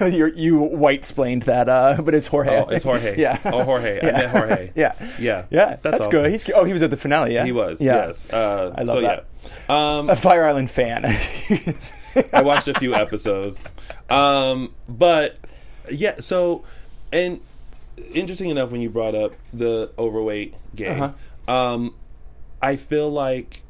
[0.10, 2.56] you you white splained that, uh, but it's Jorge.
[2.58, 3.16] Oh, it's Jorge.
[3.18, 3.38] yeah.
[3.44, 4.00] Oh, Jorge.
[4.00, 4.12] I Yeah.
[4.12, 4.72] met Jorge.
[4.74, 4.92] Yeah.
[5.18, 5.44] Yeah.
[5.50, 5.76] Yeah.
[5.82, 6.30] That's That's, good.
[6.30, 7.34] He's oh, he was at the finale.
[7.34, 7.44] Yeah.
[7.44, 7.80] He was.
[7.80, 8.06] Yeah.
[8.08, 8.28] Yes.
[8.32, 9.26] Uh, I love so, that.
[9.68, 9.96] Yeah.
[9.98, 11.04] Um, A Fire Island fan.
[12.32, 13.62] I watched a few episodes.
[14.08, 15.36] Um, but
[15.90, 16.64] yeah, so
[17.12, 17.40] and
[18.12, 21.52] interesting enough when you brought up the overweight gay, Uh-huh.
[21.52, 21.94] um,
[22.60, 23.62] I feel like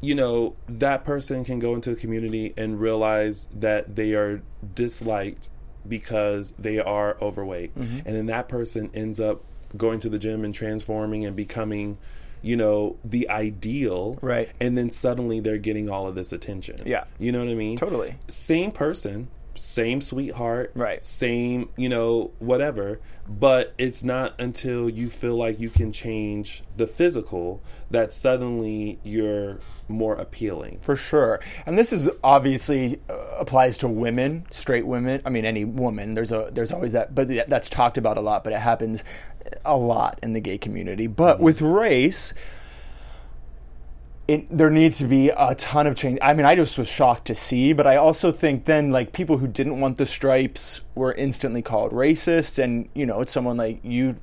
[0.00, 4.42] you know that person can go into a community and realize that they are
[4.74, 5.50] disliked
[5.88, 7.98] because they are overweight, Mm-hmm.
[8.06, 9.40] and then that person ends up
[9.76, 11.98] going to the gym and transforming and becoming
[12.42, 14.50] you know the ideal Right.
[14.60, 17.04] and then suddenly they're getting all of this attention Yeah.
[17.18, 18.14] you know what i mean Totally.
[18.28, 21.04] same person same sweetheart Right.
[21.04, 26.86] same you know whatever but it's not until you feel like you can change the
[26.86, 31.40] physical that suddenly you're more appealing For sure.
[31.64, 35.22] And this is obviously uh, applies to women, straight women.
[35.24, 36.14] I mean, any woman.
[36.14, 38.42] There's a there's always that, but th- that's talked about a lot.
[38.42, 39.04] But it happens
[39.64, 41.06] a lot in the gay community.
[41.06, 42.34] But with race.
[44.28, 46.18] It, there needs to be a ton of change.
[46.20, 49.38] I mean, I just was shocked to see, but I also think then like people
[49.38, 53.78] who didn't want the stripes were instantly called racist, and you know, it's someone like
[53.84, 54.16] you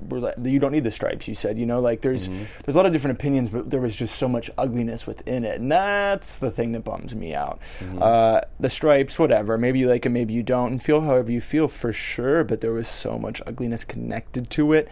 [0.00, 1.26] were like, you don't need the stripes.
[1.28, 3.94] You said, you know, like there's there's a lot of different opinions, but there was
[3.94, 7.60] just so much ugliness within it, and that's the thing that bums me out.
[8.00, 9.56] Uh, the stripes, whatever.
[9.58, 12.44] Maybe you like it, maybe you don't, and feel however you feel for sure.
[12.44, 14.88] But there was so much ugliness connected to it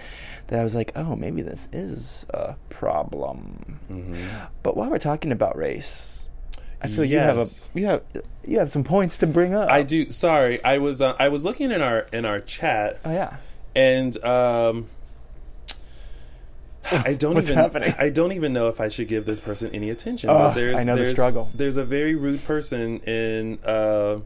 [0.48, 3.80] that I was like, oh, maybe this is a problem.
[4.62, 6.28] But while we're talking about race,
[6.80, 8.02] I feel you have a you have
[8.46, 9.70] you have some points to bring up.
[9.70, 13.10] i do sorry i was uh, i was looking in our in our chat oh
[13.10, 13.36] yeah.
[13.74, 14.88] and um
[16.90, 17.58] I don't What's even.
[17.58, 17.94] happening?
[17.98, 20.28] I don't even know if I should give this person any attention.
[20.28, 21.50] But there's, I know the struggle.
[21.54, 24.20] There's a very rude person in uh,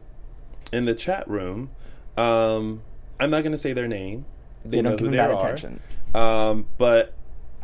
[0.71, 1.71] in the chat room.
[2.17, 2.81] Um,
[3.19, 4.25] I'm not going to say their name.
[4.65, 5.37] They, don't give them that are.
[5.37, 5.79] attention.
[6.13, 7.13] Um, but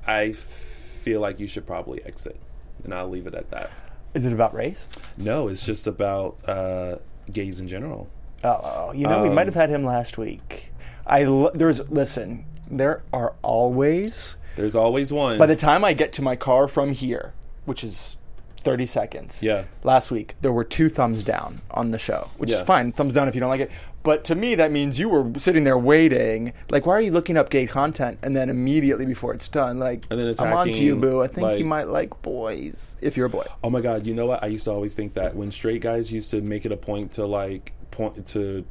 [0.07, 2.39] I feel like you should probably exit,
[2.83, 3.69] and I'll leave it at that.
[4.13, 4.87] Is it about race?
[5.17, 6.97] No, it's just about uh,
[7.31, 8.07] gays in general.
[8.43, 10.71] Oh, you know, we might have had him last week.
[11.05, 12.45] I l- there's listen.
[12.69, 15.37] There are always There's always one.
[15.37, 17.33] by the time I get to my car from here,
[17.65, 18.17] which is
[18.63, 19.43] 30 seconds.
[19.43, 19.65] Yeah.
[19.83, 22.61] Last week there were two thumbs down on the show, which Yeah.
[22.61, 22.91] is fine.
[22.91, 23.69] Thumbs down if you don't like it.
[24.01, 26.51] But to me that means you were sitting there waiting.
[26.71, 30.05] Like why are you looking up gay content and then immediately before it's done like
[30.09, 31.21] And then I'm on to you, boo.
[31.21, 33.45] I think like- you might like boys if you're a boy.
[33.63, 34.43] Oh my god, you know what?
[34.43, 37.11] I used to always think that when straight guys used to make it a point
[37.13, 38.65] to like point to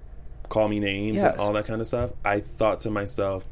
[0.48, 1.32] call me names Yes.
[1.32, 3.44] and all that kind of stuff, I thought to myself,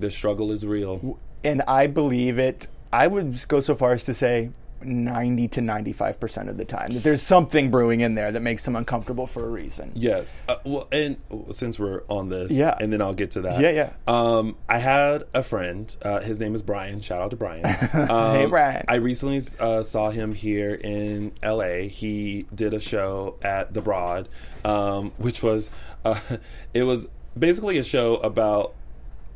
[0.00, 1.18] the struggle is real.
[1.44, 2.66] and I believe it.
[2.92, 4.50] I would go so far as to say
[4.82, 8.74] 90 to 95% of the time that there's something brewing in there that makes them
[8.74, 9.92] uncomfortable for a reason.
[9.94, 10.32] Yes.
[10.48, 11.18] Uh, well, and
[11.52, 12.76] since we're on this, Yeah.
[12.80, 13.60] and then I'll get to that.
[13.60, 13.90] Yeah, yeah.
[14.08, 15.94] Um, I had a friend.
[16.02, 17.00] Uh, his name is Brian.
[17.02, 17.62] Shout out to Brian.
[18.10, 18.84] Um, Hey, Brian.
[18.88, 21.88] I recently uh, saw him here in L.A.
[21.88, 24.28] He did a show at the Broad,
[24.64, 25.68] um, which was
[26.04, 26.18] uh,
[26.74, 27.06] it was
[27.38, 28.74] basically a show about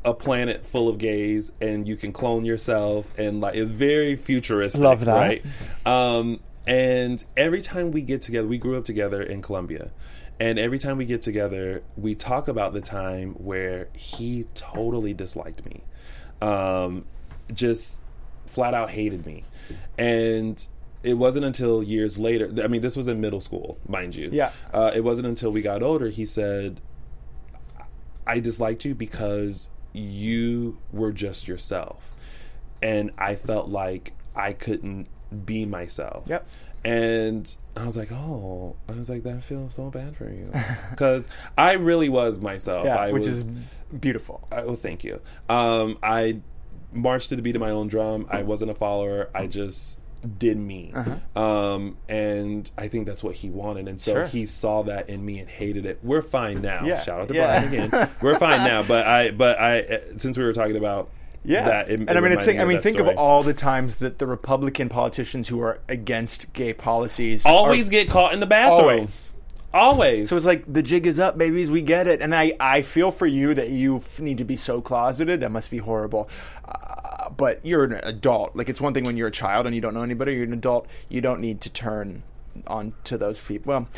[0.05, 4.81] a planet full of gays and you can clone yourself and like it's very futuristic
[4.81, 5.15] Love that.
[5.15, 5.45] right?
[5.85, 9.91] Um, and every time we get together we grew up together in columbia.
[10.39, 15.65] And every time we get together we talk about the time where he totally disliked
[15.65, 15.81] me.
[16.41, 17.05] Um,
[17.53, 17.99] just
[18.45, 19.43] flat out hated me.
[19.97, 20.63] And
[21.01, 24.29] it wasn't until years later i mean this was in middle school mind you.
[24.31, 24.51] Yeah.
[24.73, 26.81] uh, it wasn't until we got older he said
[28.27, 32.15] I disliked you because you were just yourself.
[32.81, 35.07] And I felt like I couldn't
[35.45, 36.25] be myself.
[36.27, 36.47] Yep.
[36.83, 40.51] And I was like, oh, I was like, that feels so bad for you.
[40.91, 41.27] Because
[41.57, 42.85] I really was myself.
[42.85, 43.47] Yeah, I which was, is
[43.99, 44.47] beautiful.
[44.51, 45.19] I, oh, thank you.
[45.49, 46.41] Um, I
[46.93, 48.27] marched to the beat of my own drum.
[48.29, 49.29] I wasn't a follower.
[49.33, 50.93] I just did me.
[51.35, 53.87] Um, and I think that's what he wanted.
[53.87, 54.25] And so Uh-huh.
[54.27, 54.27] Sure.
[54.39, 55.99] he saw that in me and hated it.
[56.03, 56.83] We're fine now.
[56.85, 57.61] Yeah, Shout out to yeah.
[57.67, 58.09] Brian again.
[58.21, 58.83] We're fine now.
[58.83, 61.09] But I, but I, uh, since we were talking about
[61.43, 63.11] Yeah, that, it, and it I mean, it's think, me I mean, think story.
[63.11, 67.91] of all the times that the Republican politicians who are against gay policies always are,
[67.91, 68.79] get caught in the bathroom.
[68.79, 69.31] always.
[69.75, 70.29] Always.
[70.29, 71.69] So it's like the jig is up, babies.
[71.69, 74.79] We get it, and I, I feel for you that you need to be so
[74.81, 75.41] closeted.
[75.41, 76.29] That must be horrible.
[76.63, 78.55] Uh, but you're an adult.
[78.55, 80.33] Like it's one thing when you're a child and you don't know anybody.
[80.33, 80.87] You're an adult.
[81.09, 82.23] You don't need to turn
[82.67, 83.69] on to those people.
[83.73, 83.89] Well,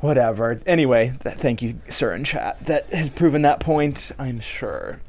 [0.00, 0.60] whatever.
[0.66, 2.58] Anyway, th- thank you, sir, in chat.
[2.66, 4.10] That has proven that point.
[4.18, 5.00] I'm sure.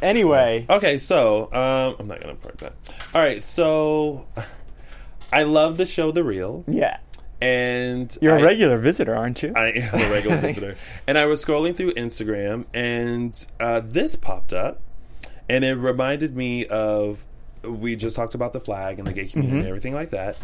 [0.00, 2.72] Anyway, Okay, so um, I'm not gonna part that.
[3.14, 4.26] All right, so
[5.30, 6.96] I love the show The Real, yeah,
[7.40, 9.52] and you're a regular visitor, aren't you?
[9.56, 10.76] I am a regular visitor,
[11.06, 14.80] and I was scrolling through Instagram, and uh, this popped up,
[15.48, 17.24] and it reminded me of
[17.64, 20.36] we just talked about the flag and the gay community and everything like that.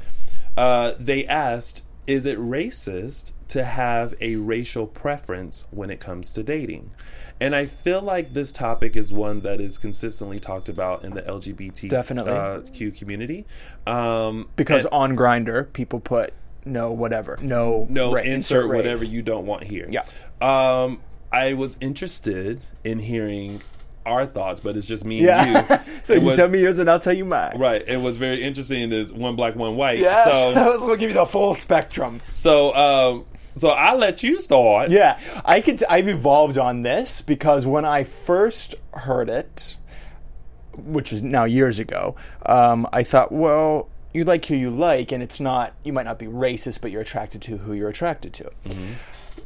[0.57, 6.43] Uh, they asked, "Is it racist to have a racial preference when it comes to
[6.43, 6.91] dating?"
[7.39, 11.21] And I feel like this topic is one that is consistently talked about in the
[11.21, 12.33] LGBT Definitely.
[12.33, 13.45] uh, Q community.
[13.87, 16.33] Um, because and- on Grindr, people put
[16.66, 18.76] no whatever, no no ra- insert race.
[18.76, 19.88] whatever you don't want here.
[19.90, 20.05] Yeah.
[20.40, 21.00] Um,
[21.33, 23.62] I was interested in hearing
[24.05, 25.44] our thoughts, but it's just me Yeah.
[25.44, 25.94] and you.
[26.05, 27.59] so It you was- tell me yours and I'll tell you mine.
[27.59, 27.83] Right.
[27.88, 28.88] It was very interesting.
[28.90, 29.98] There's one black, one white.
[29.98, 30.24] Yeah.
[30.24, 32.20] So, I was going to give you the full spectrum.
[32.31, 33.24] so, um,
[33.55, 34.90] so I'll let you start.
[34.90, 35.83] Yeah, I could.
[35.88, 39.76] I've evolved on this because when I first heard it,
[40.76, 45.22] which is now years ago, um, I thought, well, you like who you like, and
[45.22, 45.74] it's not.
[45.85, 48.50] You might not be racist, but you're attracted to who you're attracted to.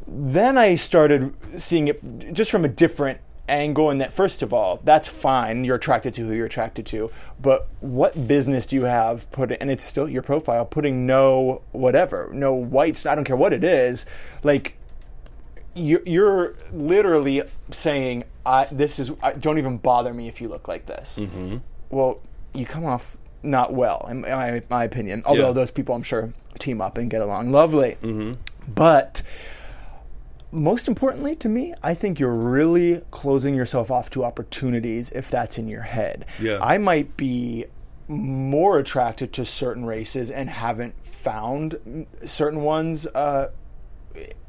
[0.07, 4.81] Then I started seeing it just from a different angle, and that first of all,
[4.85, 5.65] that's fine.
[5.65, 9.51] You're attracted to who you're attracted to, but what business do you have put?
[9.61, 13.05] And it's still your profile putting no whatever, no whites.
[13.05, 14.07] I don't care what it is.
[14.43, 14.77] Like
[15.75, 20.69] you're, you're literally saying, I, "This is I, don't even bother me if you look
[20.69, 21.59] like this." Mm-hmm.
[21.91, 22.21] Well,
[22.55, 25.23] you come off not well, in my, my opinion.
[25.25, 25.53] Although Yeah.
[25.53, 27.97] those people, I'm sure, team up and get along lovely.
[28.03, 28.35] Mm-hmm.
[28.75, 29.23] But
[30.53, 35.59] most importantly to me, I think you're really closing yourself off to opportunities if that's
[35.59, 36.27] in your head.
[36.41, 36.59] Yeah.
[36.61, 37.67] I might be
[38.09, 43.51] more attracted to certain races and haven't found certain ones uh,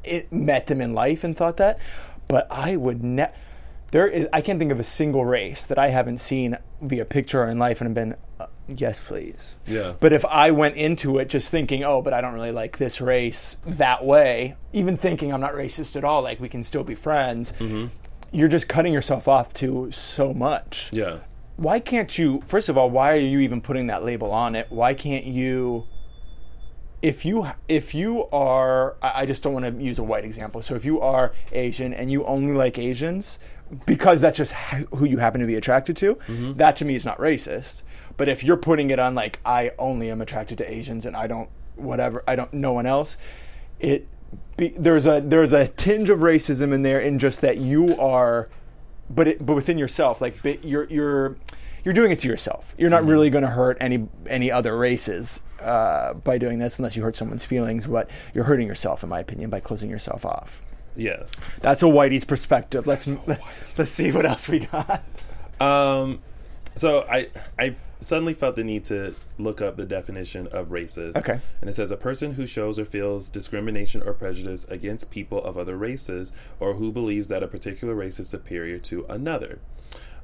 [0.02, 1.78] it met them in life and thought that,
[2.26, 3.32] but I would never.
[3.92, 7.44] there is I can't think of a single race that I haven't seen via picture
[7.44, 8.16] or in life and have been
[8.80, 9.58] yes please.
[9.66, 9.94] Yeah.
[10.00, 13.00] But if I went into it just thinking, oh, but I don't really like this
[13.00, 16.94] race that way, even thinking I'm not racist at all, like we can still be
[16.94, 17.86] friends, Mm-hmm.
[18.32, 21.18] you're just cutting yourself off to so much Yeah.
[21.56, 22.42] why can't you?
[22.46, 24.66] First of all, why are you even putting that label on it?
[24.70, 25.84] Why can't you?
[27.02, 30.62] If you if you are, I I just don't want to use a white example.
[30.62, 33.40] So if you are Asian and you only like Asians
[33.86, 36.18] because that's just who you happen to be attracted to,
[36.56, 37.82] that to me is not racist.
[38.16, 41.26] But if you're putting it on like I only am attracted to Asians and I
[41.26, 43.16] don't whatever I don't no one else,
[43.80, 44.06] it
[44.56, 48.48] be, there's a there's a tinge of racism in there in just that you are
[49.10, 51.36] but it, but within yourself, like you're you're
[51.84, 52.74] you're doing it to yourself.
[52.78, 56.96] You're not really going to hurt any any other races uh, by doing this, unless
[56.96, 57.86] you hurt someone's feelings.
[57.86, 60.62] But you're hurting yourself, in my opinion, by closing yourself off.
[60.96, 61.34] Yes.
[61.60, 62.86] That's a whitey's perspective.
[62.86, 63.10] Let's
[63.76, 65.02] let's see what else we got.
[65.60, 66.20] Um,
[66.76, 67.28] so I
[67.58, 71.16] I suddenly felt the need to look up the definition of racist.
[71.16, 71.40] Okay.
[71.60, 75.56] And it says a person who shows or feels discrimination or prejudice against people of
[75.56, 79.60] other races, or who believes that a particular race is superior to another.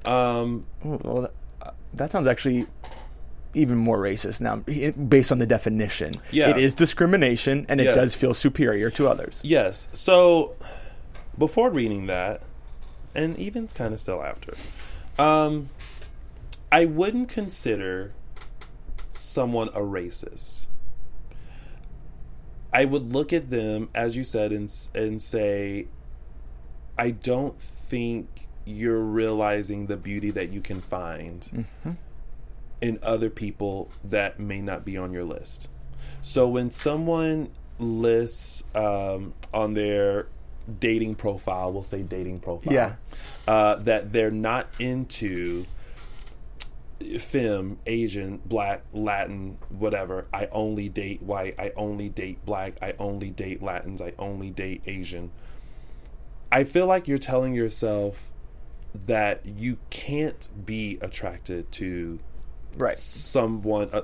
[0.05, 2.67] Um, Well, that, uh, that sounds actually
[3.59, 6.15] even more racist now, based on the definition.
[6.31, 6.51] Yeah.
[6.51, 7.95] it is discrimination, and it Yes.
[7.97, 9.41] does feel superior to others.
[9.45, 9.89] Yes.
[9.93, 10.55] So
[11.37, 12.43] before reading that,
[13.15, 14.55] and even kind of still after,
[15.19, 15.71] um,
[16.71, 18.13] I wouldn't consider
[19.11, 20.67] someone a racist.
[22.73, 25.87] I would look at them, as you said, and and say,
[26.99, 28.29] I don't think
[28.67, 31.67] you're realizing the beauty that you can find
[32.81, 35.69] in other people that may not be on your list.
[36.23, 40.27] So when someone lists um, on their
[40.81, 42.95] dating profile, we'll say dating profile, Yeah.
[43.47, 45.65] uh, that they're not into
[47.21, 50.27] femme, Asian, black, Latin, whatever.
[50.33, 51.55] I only date white.
[51.59, 52.75] I only date black.
[52.83, 54.03] I only date Latins.
[54.03, 55.31] I only date Asian.
[56.51, 58.31] I feel like you're telling yourself
[58.95, 62.19] that you can't be attracted to
[62.79, 62.97] Right.
[62.97, 64.03] someone uh,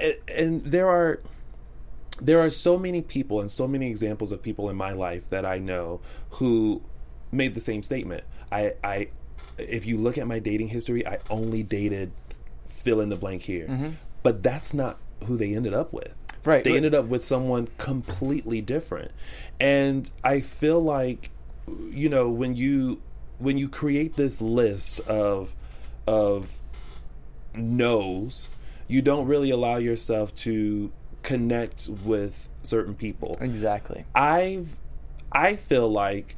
[0.00, 1.20] and, and there are
[2.20, 5.44] there are so many people and so many examples of people in my life that
[5.44, 6.80] I know who
[7.32, 8.24] made the same statement.
[8.52, 9.08] I I
[9.58, 12.12] if you look at my dating history, I only dated
[12.68, 13.94] fill in the blank here.
[14.22, 16.12] But that's not who they ended up with.
[16.44, 16.62] Right.
[16.64, 16.76] They Right.
[16.76, 19.10] ended up with someone completely different.
[19.60, 21.30] And I feel like
[21.90, 23.00] you know, when you
[23.38, 25.54] when you create this list of
[26.06, 26.56] of
[27.56, 28.48] knows,
[28.88, 33.36] you don't really allow yourself to connect with certain people.
[33.40, 34.04] Exactly.
[34.14, 34.76] I've
[35.32, 36.36] I feel like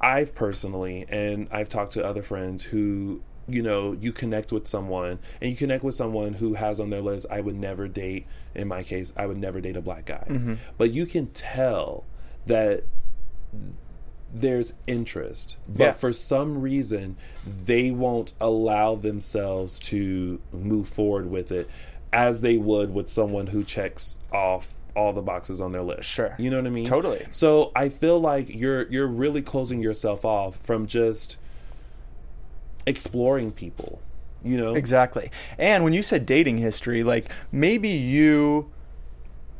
[0.00, 5.18] I've personally and I've talked to other friends who you know you connect with someone
[5.40, 8.68] and you connect with someone who has on their list I would never date in
[8.68, 10.54] my case I would never date a black guy mm-hmm.
[10.76, 12.04] but you can tell
[12.46, 12.84] that
[14.32, 15.92] there's interest but Yeah.
[15.92, 21.68] for some reason they won't allow themselves to move forward with it
[22.12, 26.34] as they would with someone who checks off all the boxes on their list Sure.
[26.38, 27.26] you know what i mean Totally.
[27.30, 31.36] so i feel like you're you're really closing yourself off from just
[32.86, 34.00] exploring people
[34.44, 35.30] you know Exactly.
[35.58, 38.70] And when you said dating history, like maybe you,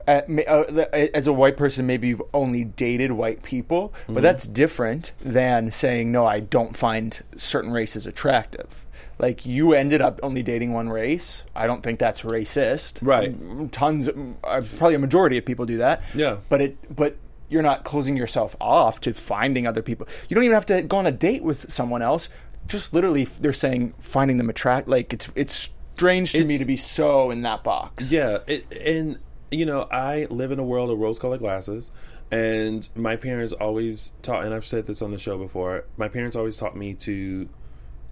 [0.08, 4.14] as a white person, maybe you've only dated white people, Mm-hmm.
[4.14, 8.86] but that's different than saying, no, I don't find certain races attractive.
[9.18, 11.42] Like you ended up only dating one race.
[11.54, 13.00] I don't think that's racist.
[13.02, 13.34] Right.
[13.72, 16.02] Tons, uh, probably a majority of people do that.
[16.14, 16.36] Yeah.
[16.48, 17.16] But it, but
[17.48, 20.06] you're not closing yourself off to finding other people.
[20.28, 22.28] You don't even have to go on a date with someone else.
[22.68, 24.86] Just literally, they're saying finding them attract.
[24.86, 28.12] Like it's it's strange to me to be so in that box.
[28.12, 29.18] Yeah, it, and
[29.50, 31.90] you know, I live in a world of rose-colored glasses,
[32.30, 35.84] and my parents always taught, and I've said this on the show before.
[35.96, 37.48] My parents always taught me to,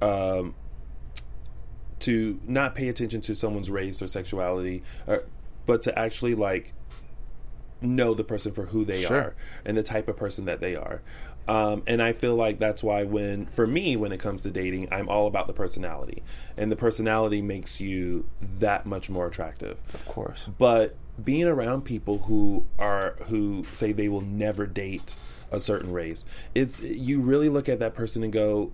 [0.00, 0.54] um,
[2.00, 5.24] to not pay attention to someone's race or sexuality, or,
[5.66, 6.72] but to actually like
[7.80, 9.16] know the person for who they Sure.
[9.16, 9.34] are
[9.64, 11.02] and the type of person that they are.
[11.48, 14.88] Um, and I feel like that's why when, for me, when it comes to dating,
[14.92, 16.22] I'm all about the personality,
[16.56, 18.26] and the personality makes you
[18.58, 20.48] that much more attractive Of course.
[20.58, 25.14] but being around people who are who say they will never date
[25.50, 28.70] a certain race it's you really look at that person and go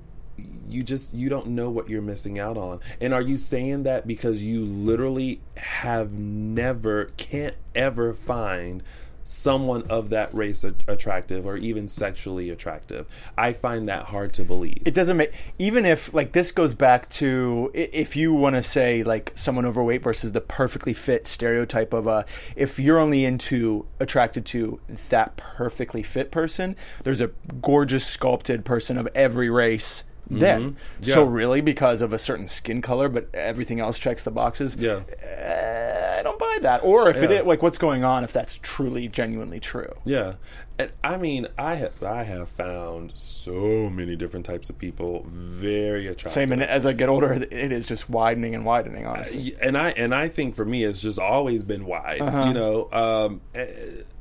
[0.73, 2.81] you just you don't know what you're missing out on.
[3.01, 8.83] And are you saying that because you literally have never can't ever find
[9.25, 13.07] someone of that race a- attractive or even sexually attractive?
[13.37, 14.83] I find that hard to believe.
[14.85, 19.03] It doesn't make even if like this goes back to if you want to say
[19.03, 22.25] like someone overweight versus the perfectly fit stereotype of a
[22.57, 24.81] if you're only into attracted to
[25.11, 27.31] that perfectly fit person, there's a
[27.61, 30.77] gorgeous sculpted person of every race then.
[31.01, 31.15] Yeah.
[31.15, 34.77] So really, because of a certain skin color, but everything else checks the boxes.
[34.77, 35.01] Yeah.
[35.37, 36.85] uh, I don't buy that.
[36.85, 37.41] Or if it Yeah.
[37.41, 39.93] is like what's going on, if that's truly genuinely true.
[40.05, 40.35] Yeah,
[40.79, 46.07] and I mean, I have I have found so many different types of people very
[46.07, 46.33] attractive.
[46.33, 49.05] Same, and as I get older, it is just widening and widening.
[49.07, 52.21] Honestly, Y- and I and I think for me, it's just always been wide.
[52.21, 52.45] Uh-huh.
[52.47, 53.67] You know, um, eh,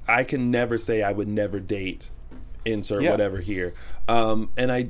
[0.08, 2.10] I can never say I would never date.
[2.66, 3.12] Insert Yeah.
[3.12, 3.74] whatever here,
[4.08, 4.88] um, and I.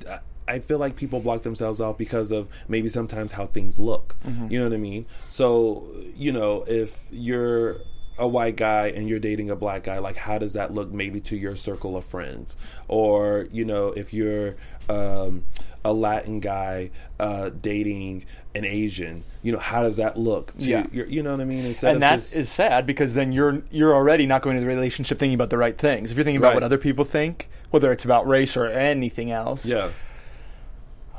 [0.48, 4.16] I feel like people block themselves off because of maybe sometimes how things look.
[4.26, 4.48] Mm-hmm.
[4.52, 5.06] You know what I mean?
[5.28, 7.78] So, you know, if you're
[8.20, 11.20] a white guy and you're dating a black guy, like how does that look maybe
[11.22, 12.56] to your circle of friends?
[12.88, 14.56] Or, you know, if you're
[14.90, 15.44] um,
[15.86, 20.86] a Latin guy uh, dating an Asian, you know, how does that look to Yeah.
[20.92, 21.66] your, you know what I mean?
[21.66, 24.76] Instead and that is just, sad because then you're you're already not going into the
[24.76, 26.12] relationship thinking about the right things.
[26.12, 26.56] If you're thinking about Right.
[26.56, 29.90] what other people think, whether it's about race or anything else, yeah.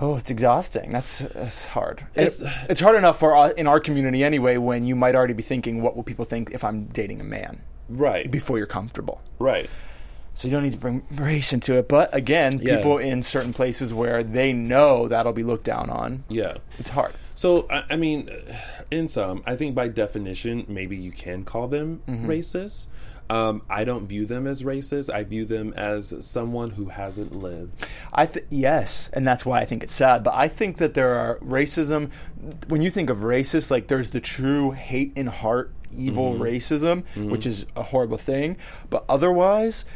[0.03, 0.91] Oh, it's exhausting.
[0.93, 2.07] That's, that's hard.
[2.15, 5.33] It's- it- it's hard enough for our, in our community anyway when you might already
[5.33, 8.31] be thinking, what will people think if I'm dating a man Right.
[8.31, 9.23] before you're comfortable.
[9.39, 9.71] right.
[10.35, 11.89] So you don't need to bring race into it.
[11.89, 12.77] But again, Yeah.
[12.77, 16.55] people in certain places where they know that'll be looked down on, Yeah.
[16.79, 17.13] it's hard.
[17.35, 18.31] So I, I mean,
[18.91, 22.31] in some, I think by definition, maybe you can call them Mm-hmm.
[22.31, 22.87] racist.
[23.33, 25.09] Um, I don't view them as racist.
[25.09, 27.83] I view them as someone who hasn't lived.
[28.13, 30.23] I th- yes, and that's why I think it's sad.
[30.23, 32.11] But I think that there are racism.
[32.69, 37.47] When you think of racist, like there's the true hate in heart, evil racism, which
[37.47, 38.59] is a horrible thing.
[38.91, 39.87] But otherwise,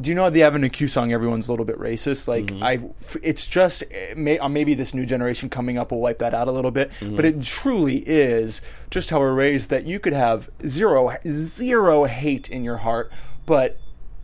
[0.00, 1.12] do you know the Avenue Q song?
[1.12, 2.28] Everyone's a little bit racist.
[2.28, 2.80] Like I,
[3.22, 6.48] it's just eh, may, uh, maybe this new generation coming up will wipe that out
[6.48, 6.90] a little bit.
[7.16, 12.48] But it truly is just how we're raised that you could have zero zero hate
[12.48, 13.12] in your heart,
[13.46, 13.78] but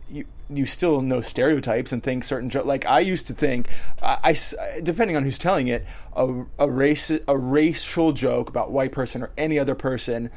[0.09, 3.67] you you still know stereotypes and think certain jo- like I used to think
[4.01, 4.37] I
[4.83, 5.85] depending on who's telling it
[6.15, 10.29] a, a race a racial joke about white person or any other person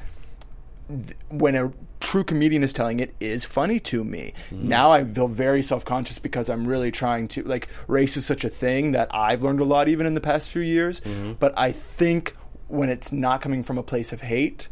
[0.88, 4.32] th- when a true comedian is telling it is funny to me.
[4.50, 4.68] Hmm.
[4.68, 8.48] Now I feel very self-conscious because I'm really trying to like race is such a
[8.48, 11.32] thing that I've learned a lot even in the past few years, mm-hmm.
[11.34, 12.36] but I think
[12.68, 14.68] when it's not coming from a place of hate,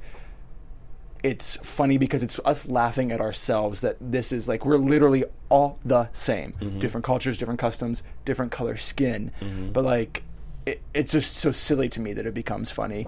[1.22, 5.78] it's funny because it's us laughing at ourselves that this is like we're literally all
[5.84, 6.52] the same.
[6.60, 6.78] Mm-hmm.
[6.78, 9.32] Different cultures different customs different color skin.
[9.40, 9.72] Mm-hmm.
[9.72, 10.22] But like
[10.64, 13.06] it, it's just so silly to me that it becomes funny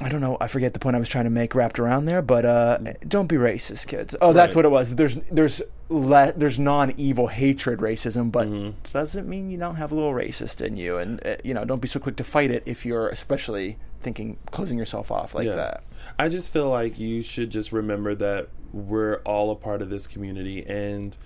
[0.00, 0.36] I don't know.
[0.40, 3.28] I forget the point I was trying to make wrapped around there, but uh, don't
[3.28, 4.16] be racist, kids.
[4.20, 4.56] Oh, that's Right.
[4.56, 4.96] what it was.
[4.96, 8.48] There's there's le- there's non-evil hatred racism, but
[8.92, 11.80] doesn't mean you don't have a little racist in you, and uh, you know don't
[11.80, 15.84] be so quick to fight it if you're especially thinking closing yourself off like that.
[16.18, 20.06] I just feel like you should just remember that we're all a part of this
[20.08, 21.16] community and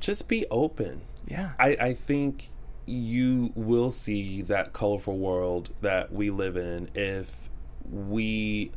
[0.00, 1.02] just be open.
[1.26, 1.50] Yeah.
[1.58, 2.50] I, I think
[2.86, 7.50] you will see that colorful world that we live in if
[7.90, 8.70] we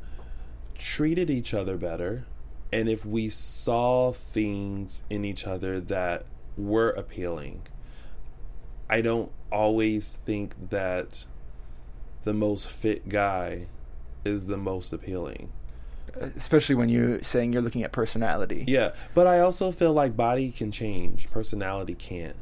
[0.78, 2.26] treated each other better
[2.72, 6.26] and if we saw things in each other that
[6.58, 7.62] were appealing.
[8.90, 11.26] I don't always think that
[12.24, 13.68] the most fit guy
[14.26, 15.52] is the most appealing.
[16.36, 18.66] especially when you're saying you're looking at personality.
[18.68, 22.36] Yeah, but I also feel like body can change, personality can't.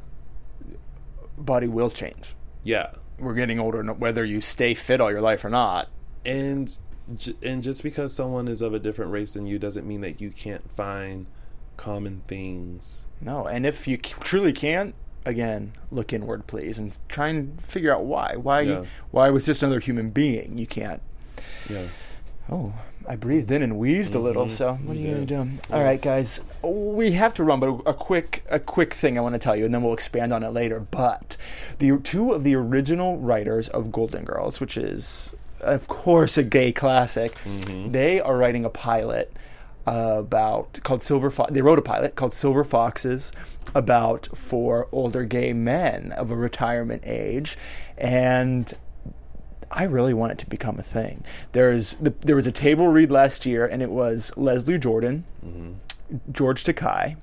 [1.38, 2.36] Body will change.
[2.64, 2.92] Yeah.
[3.20, 5.90] We're getting older, whether you stay fit all your life or not.
[6.26, 6.78] and
[7.42, 10.30] and just because someone is of a different race than you doesn't mean that you
[10.30, 11.26] can't find
[11.78, 13.06] common things.
[13.22, 14.94] No, and if you truly can't,
[15.26, 18.36] again, look inward, please, and try and figure out why.
[18.36, 18.62] Why?
[18.62, 18.86] Yeah.
[19.12, 21.02] Why with just another human being you can't?
[21.70, 21.88] Yeah.
[22.52, 22.74] Oh,
[23.08, 24.45] I breathed in and wheezed a little.
[24.45, 24.55] Mm-hmm.
[24.55, 25.49] So what are you gonna do?
[25.72, 29.22] All right, guys, we have to run, but a, a quick, a quick thing I
[29.22, 30.80] want to tell you, and then we'll expand on it later.
[30.80, 31.38] But
[31.80, 35.32] the two of the original writers of Golden Girls, which is,
[35.62, 37.91] of course, a gay classic, mm-hmm.
[37.91, 39.34] they are writing a pilot
[39.86, 41.53] about called Silver Fox.
[41.53, 43.32] They wrote a pilot called Silver Foxes
[43.74, 47.58] about four older gay men of a retirement age,
[47.97, 48.74] and
[49.72, 51.24] I really want it to become a thing.
[51.51, 55.26] There's the, there was a table read last year, and it was Leslie Jordan,
[56.32, 57.18] George Takei,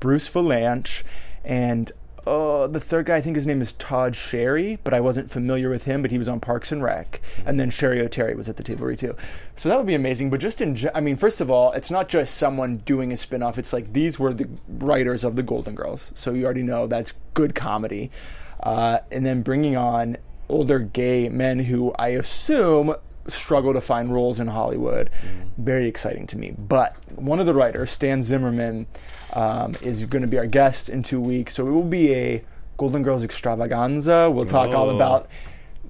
[0.00, 1.02] Bruce Vilanch,
[1.44, 1.90] and
[2.26, 3.16] uh, the third guy.
[3.16, 6.02] I think his name is Todd Sherry, but I wasn't familiar with him.
[6.02, 8.84] But he was on Parks and Rec, and then Cheri Oteri was at the table
[8.84, 9.16] read too.
[9.56, 10.28] So that would be amazing.
[10.28, 13.56] But just in, I mean, first of all, it's not just someone doing a spin-off.
[13.56, 17.14] It's like these were the writers of the Golden Girls, so you already know that's
[17.32, 18.10] good comedy.
[18.60, 20.18] Uh, and then bringing on
[20.48, 22.94] older gay men who I assume
[23.28, 25.10] struggle to find roles in Hollywood.
[25.58, 26.54] Very exciting to me.
[26.56, 28.86] But one of the writers, Stan Zimmerman,
[29.34, 31.54] um, is going to be our guest in two weeks.
[31.54, 32.44] So it will be a
[32.78, 34.30] Golden Girls Extravaganza.
[34.30, 34.96] We'll talk all Oh.
[34.96, 35.28] about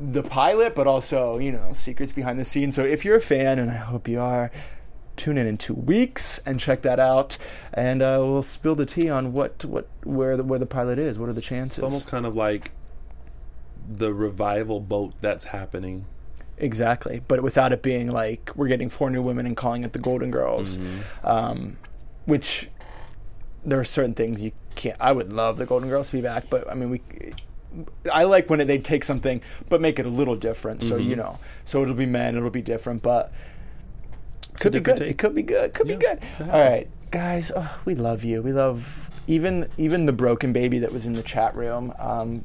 [0.01, 2.75] the pilot, but also you know secrets behind the scenes.
[2.75, 4.51] So if you're a fan, and I hope you are.
[5.17, 7.37] Tune in in two weeks and check that out,
[7.75, 11.19] and uh, we'll spill the tea on what, what where the where the pilot is.
[11.19, 11.79] What are the chances?
[11.79, 12.71] It's almost kind of like
[13.89, 16.05] the revival boat that's happening.
[16.59, 19.99] Exactly, but without it being like we're getting four new women and calling it the
[19.99, 20.79] Golden Girls,
[21.23, 21.77] um,
[22.25, 22.69] which
[23.65, 24.97] there are certain things you can't.
[25.01, 27.01] I would love the Golden Girls to be back, but I mean we.
[28.11, 30.83] I like when it, they take something but make it a little different.
[30.83, 33.33] So you know, so it'll be men, it'll be different, but
[34.59, 34.97] could be good.
[34.97, 35.11] take.
[35.11, 35.75] It could be good.
[35.75, 36.21] Could Yeah, be good.
[36.39, 38.43] could All right, guys, oh, we love you.
[38.43, 41.93] We love even even the broken baby that was in the chat room.
[41.99, 42.45] Um,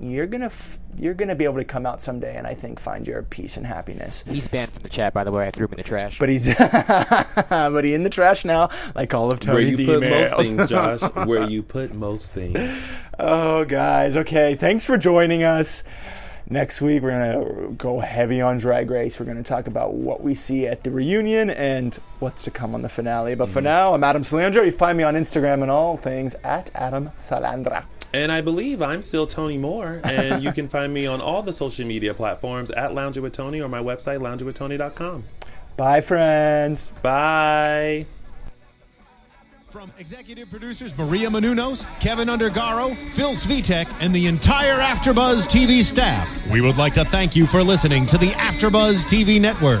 [0.00, 3.06] you're gonna f- you're gonna be able to come out someday, and I think find
[3.06, 4.24] your peace and happiness.
[4.28, 5.46] He's banned from the chat, by the way.
[5.46, 6.18] I threw him in the trash.
[6.18, 10.02] But he's but he in the trash now, like all of Tony's Where you put
[10.02, 10.30] emails.
[10.30, 10.68] most things,
[11.10, 11.26] Josh.
[11.26, 12.82] Where you put most things.
[13.18, 14.54] oh, guys, okay.
[14.54, 15.82] Thanks for joining us.
[16.50, 19.18] Next week we're gonna go heavy on Drag Race.
[19.18, 22.82] We're gonna talk about what we see at the reunion and what's to come on
[22.82, 23.34] the finale.
[23.34, 23.64] But for Mm-hmm.
[23.64, 24.64] now, I'm Adam Salandra.
[24.66, 27.84] You find me on Instagram and all things at Adam Salandra.
[28.14, 31.52] And I believe I'm still Tony Moore, and you can find me on all the
[31.52, 35.24] social media platforms at Lounging with Tony or my website, loungingwithtony.com.
[35.76, 36.92] Bye, friends.
[37.00, 38.06] Bye.
[39.70, 46.30] From executive producers Maria Menounos, Kevin Undergaro, Phil Svitek, and the entire AfterBuzz TV staff,
[46.50, 49.80] we would like to thank you for listening to the AfterBuzz TV network.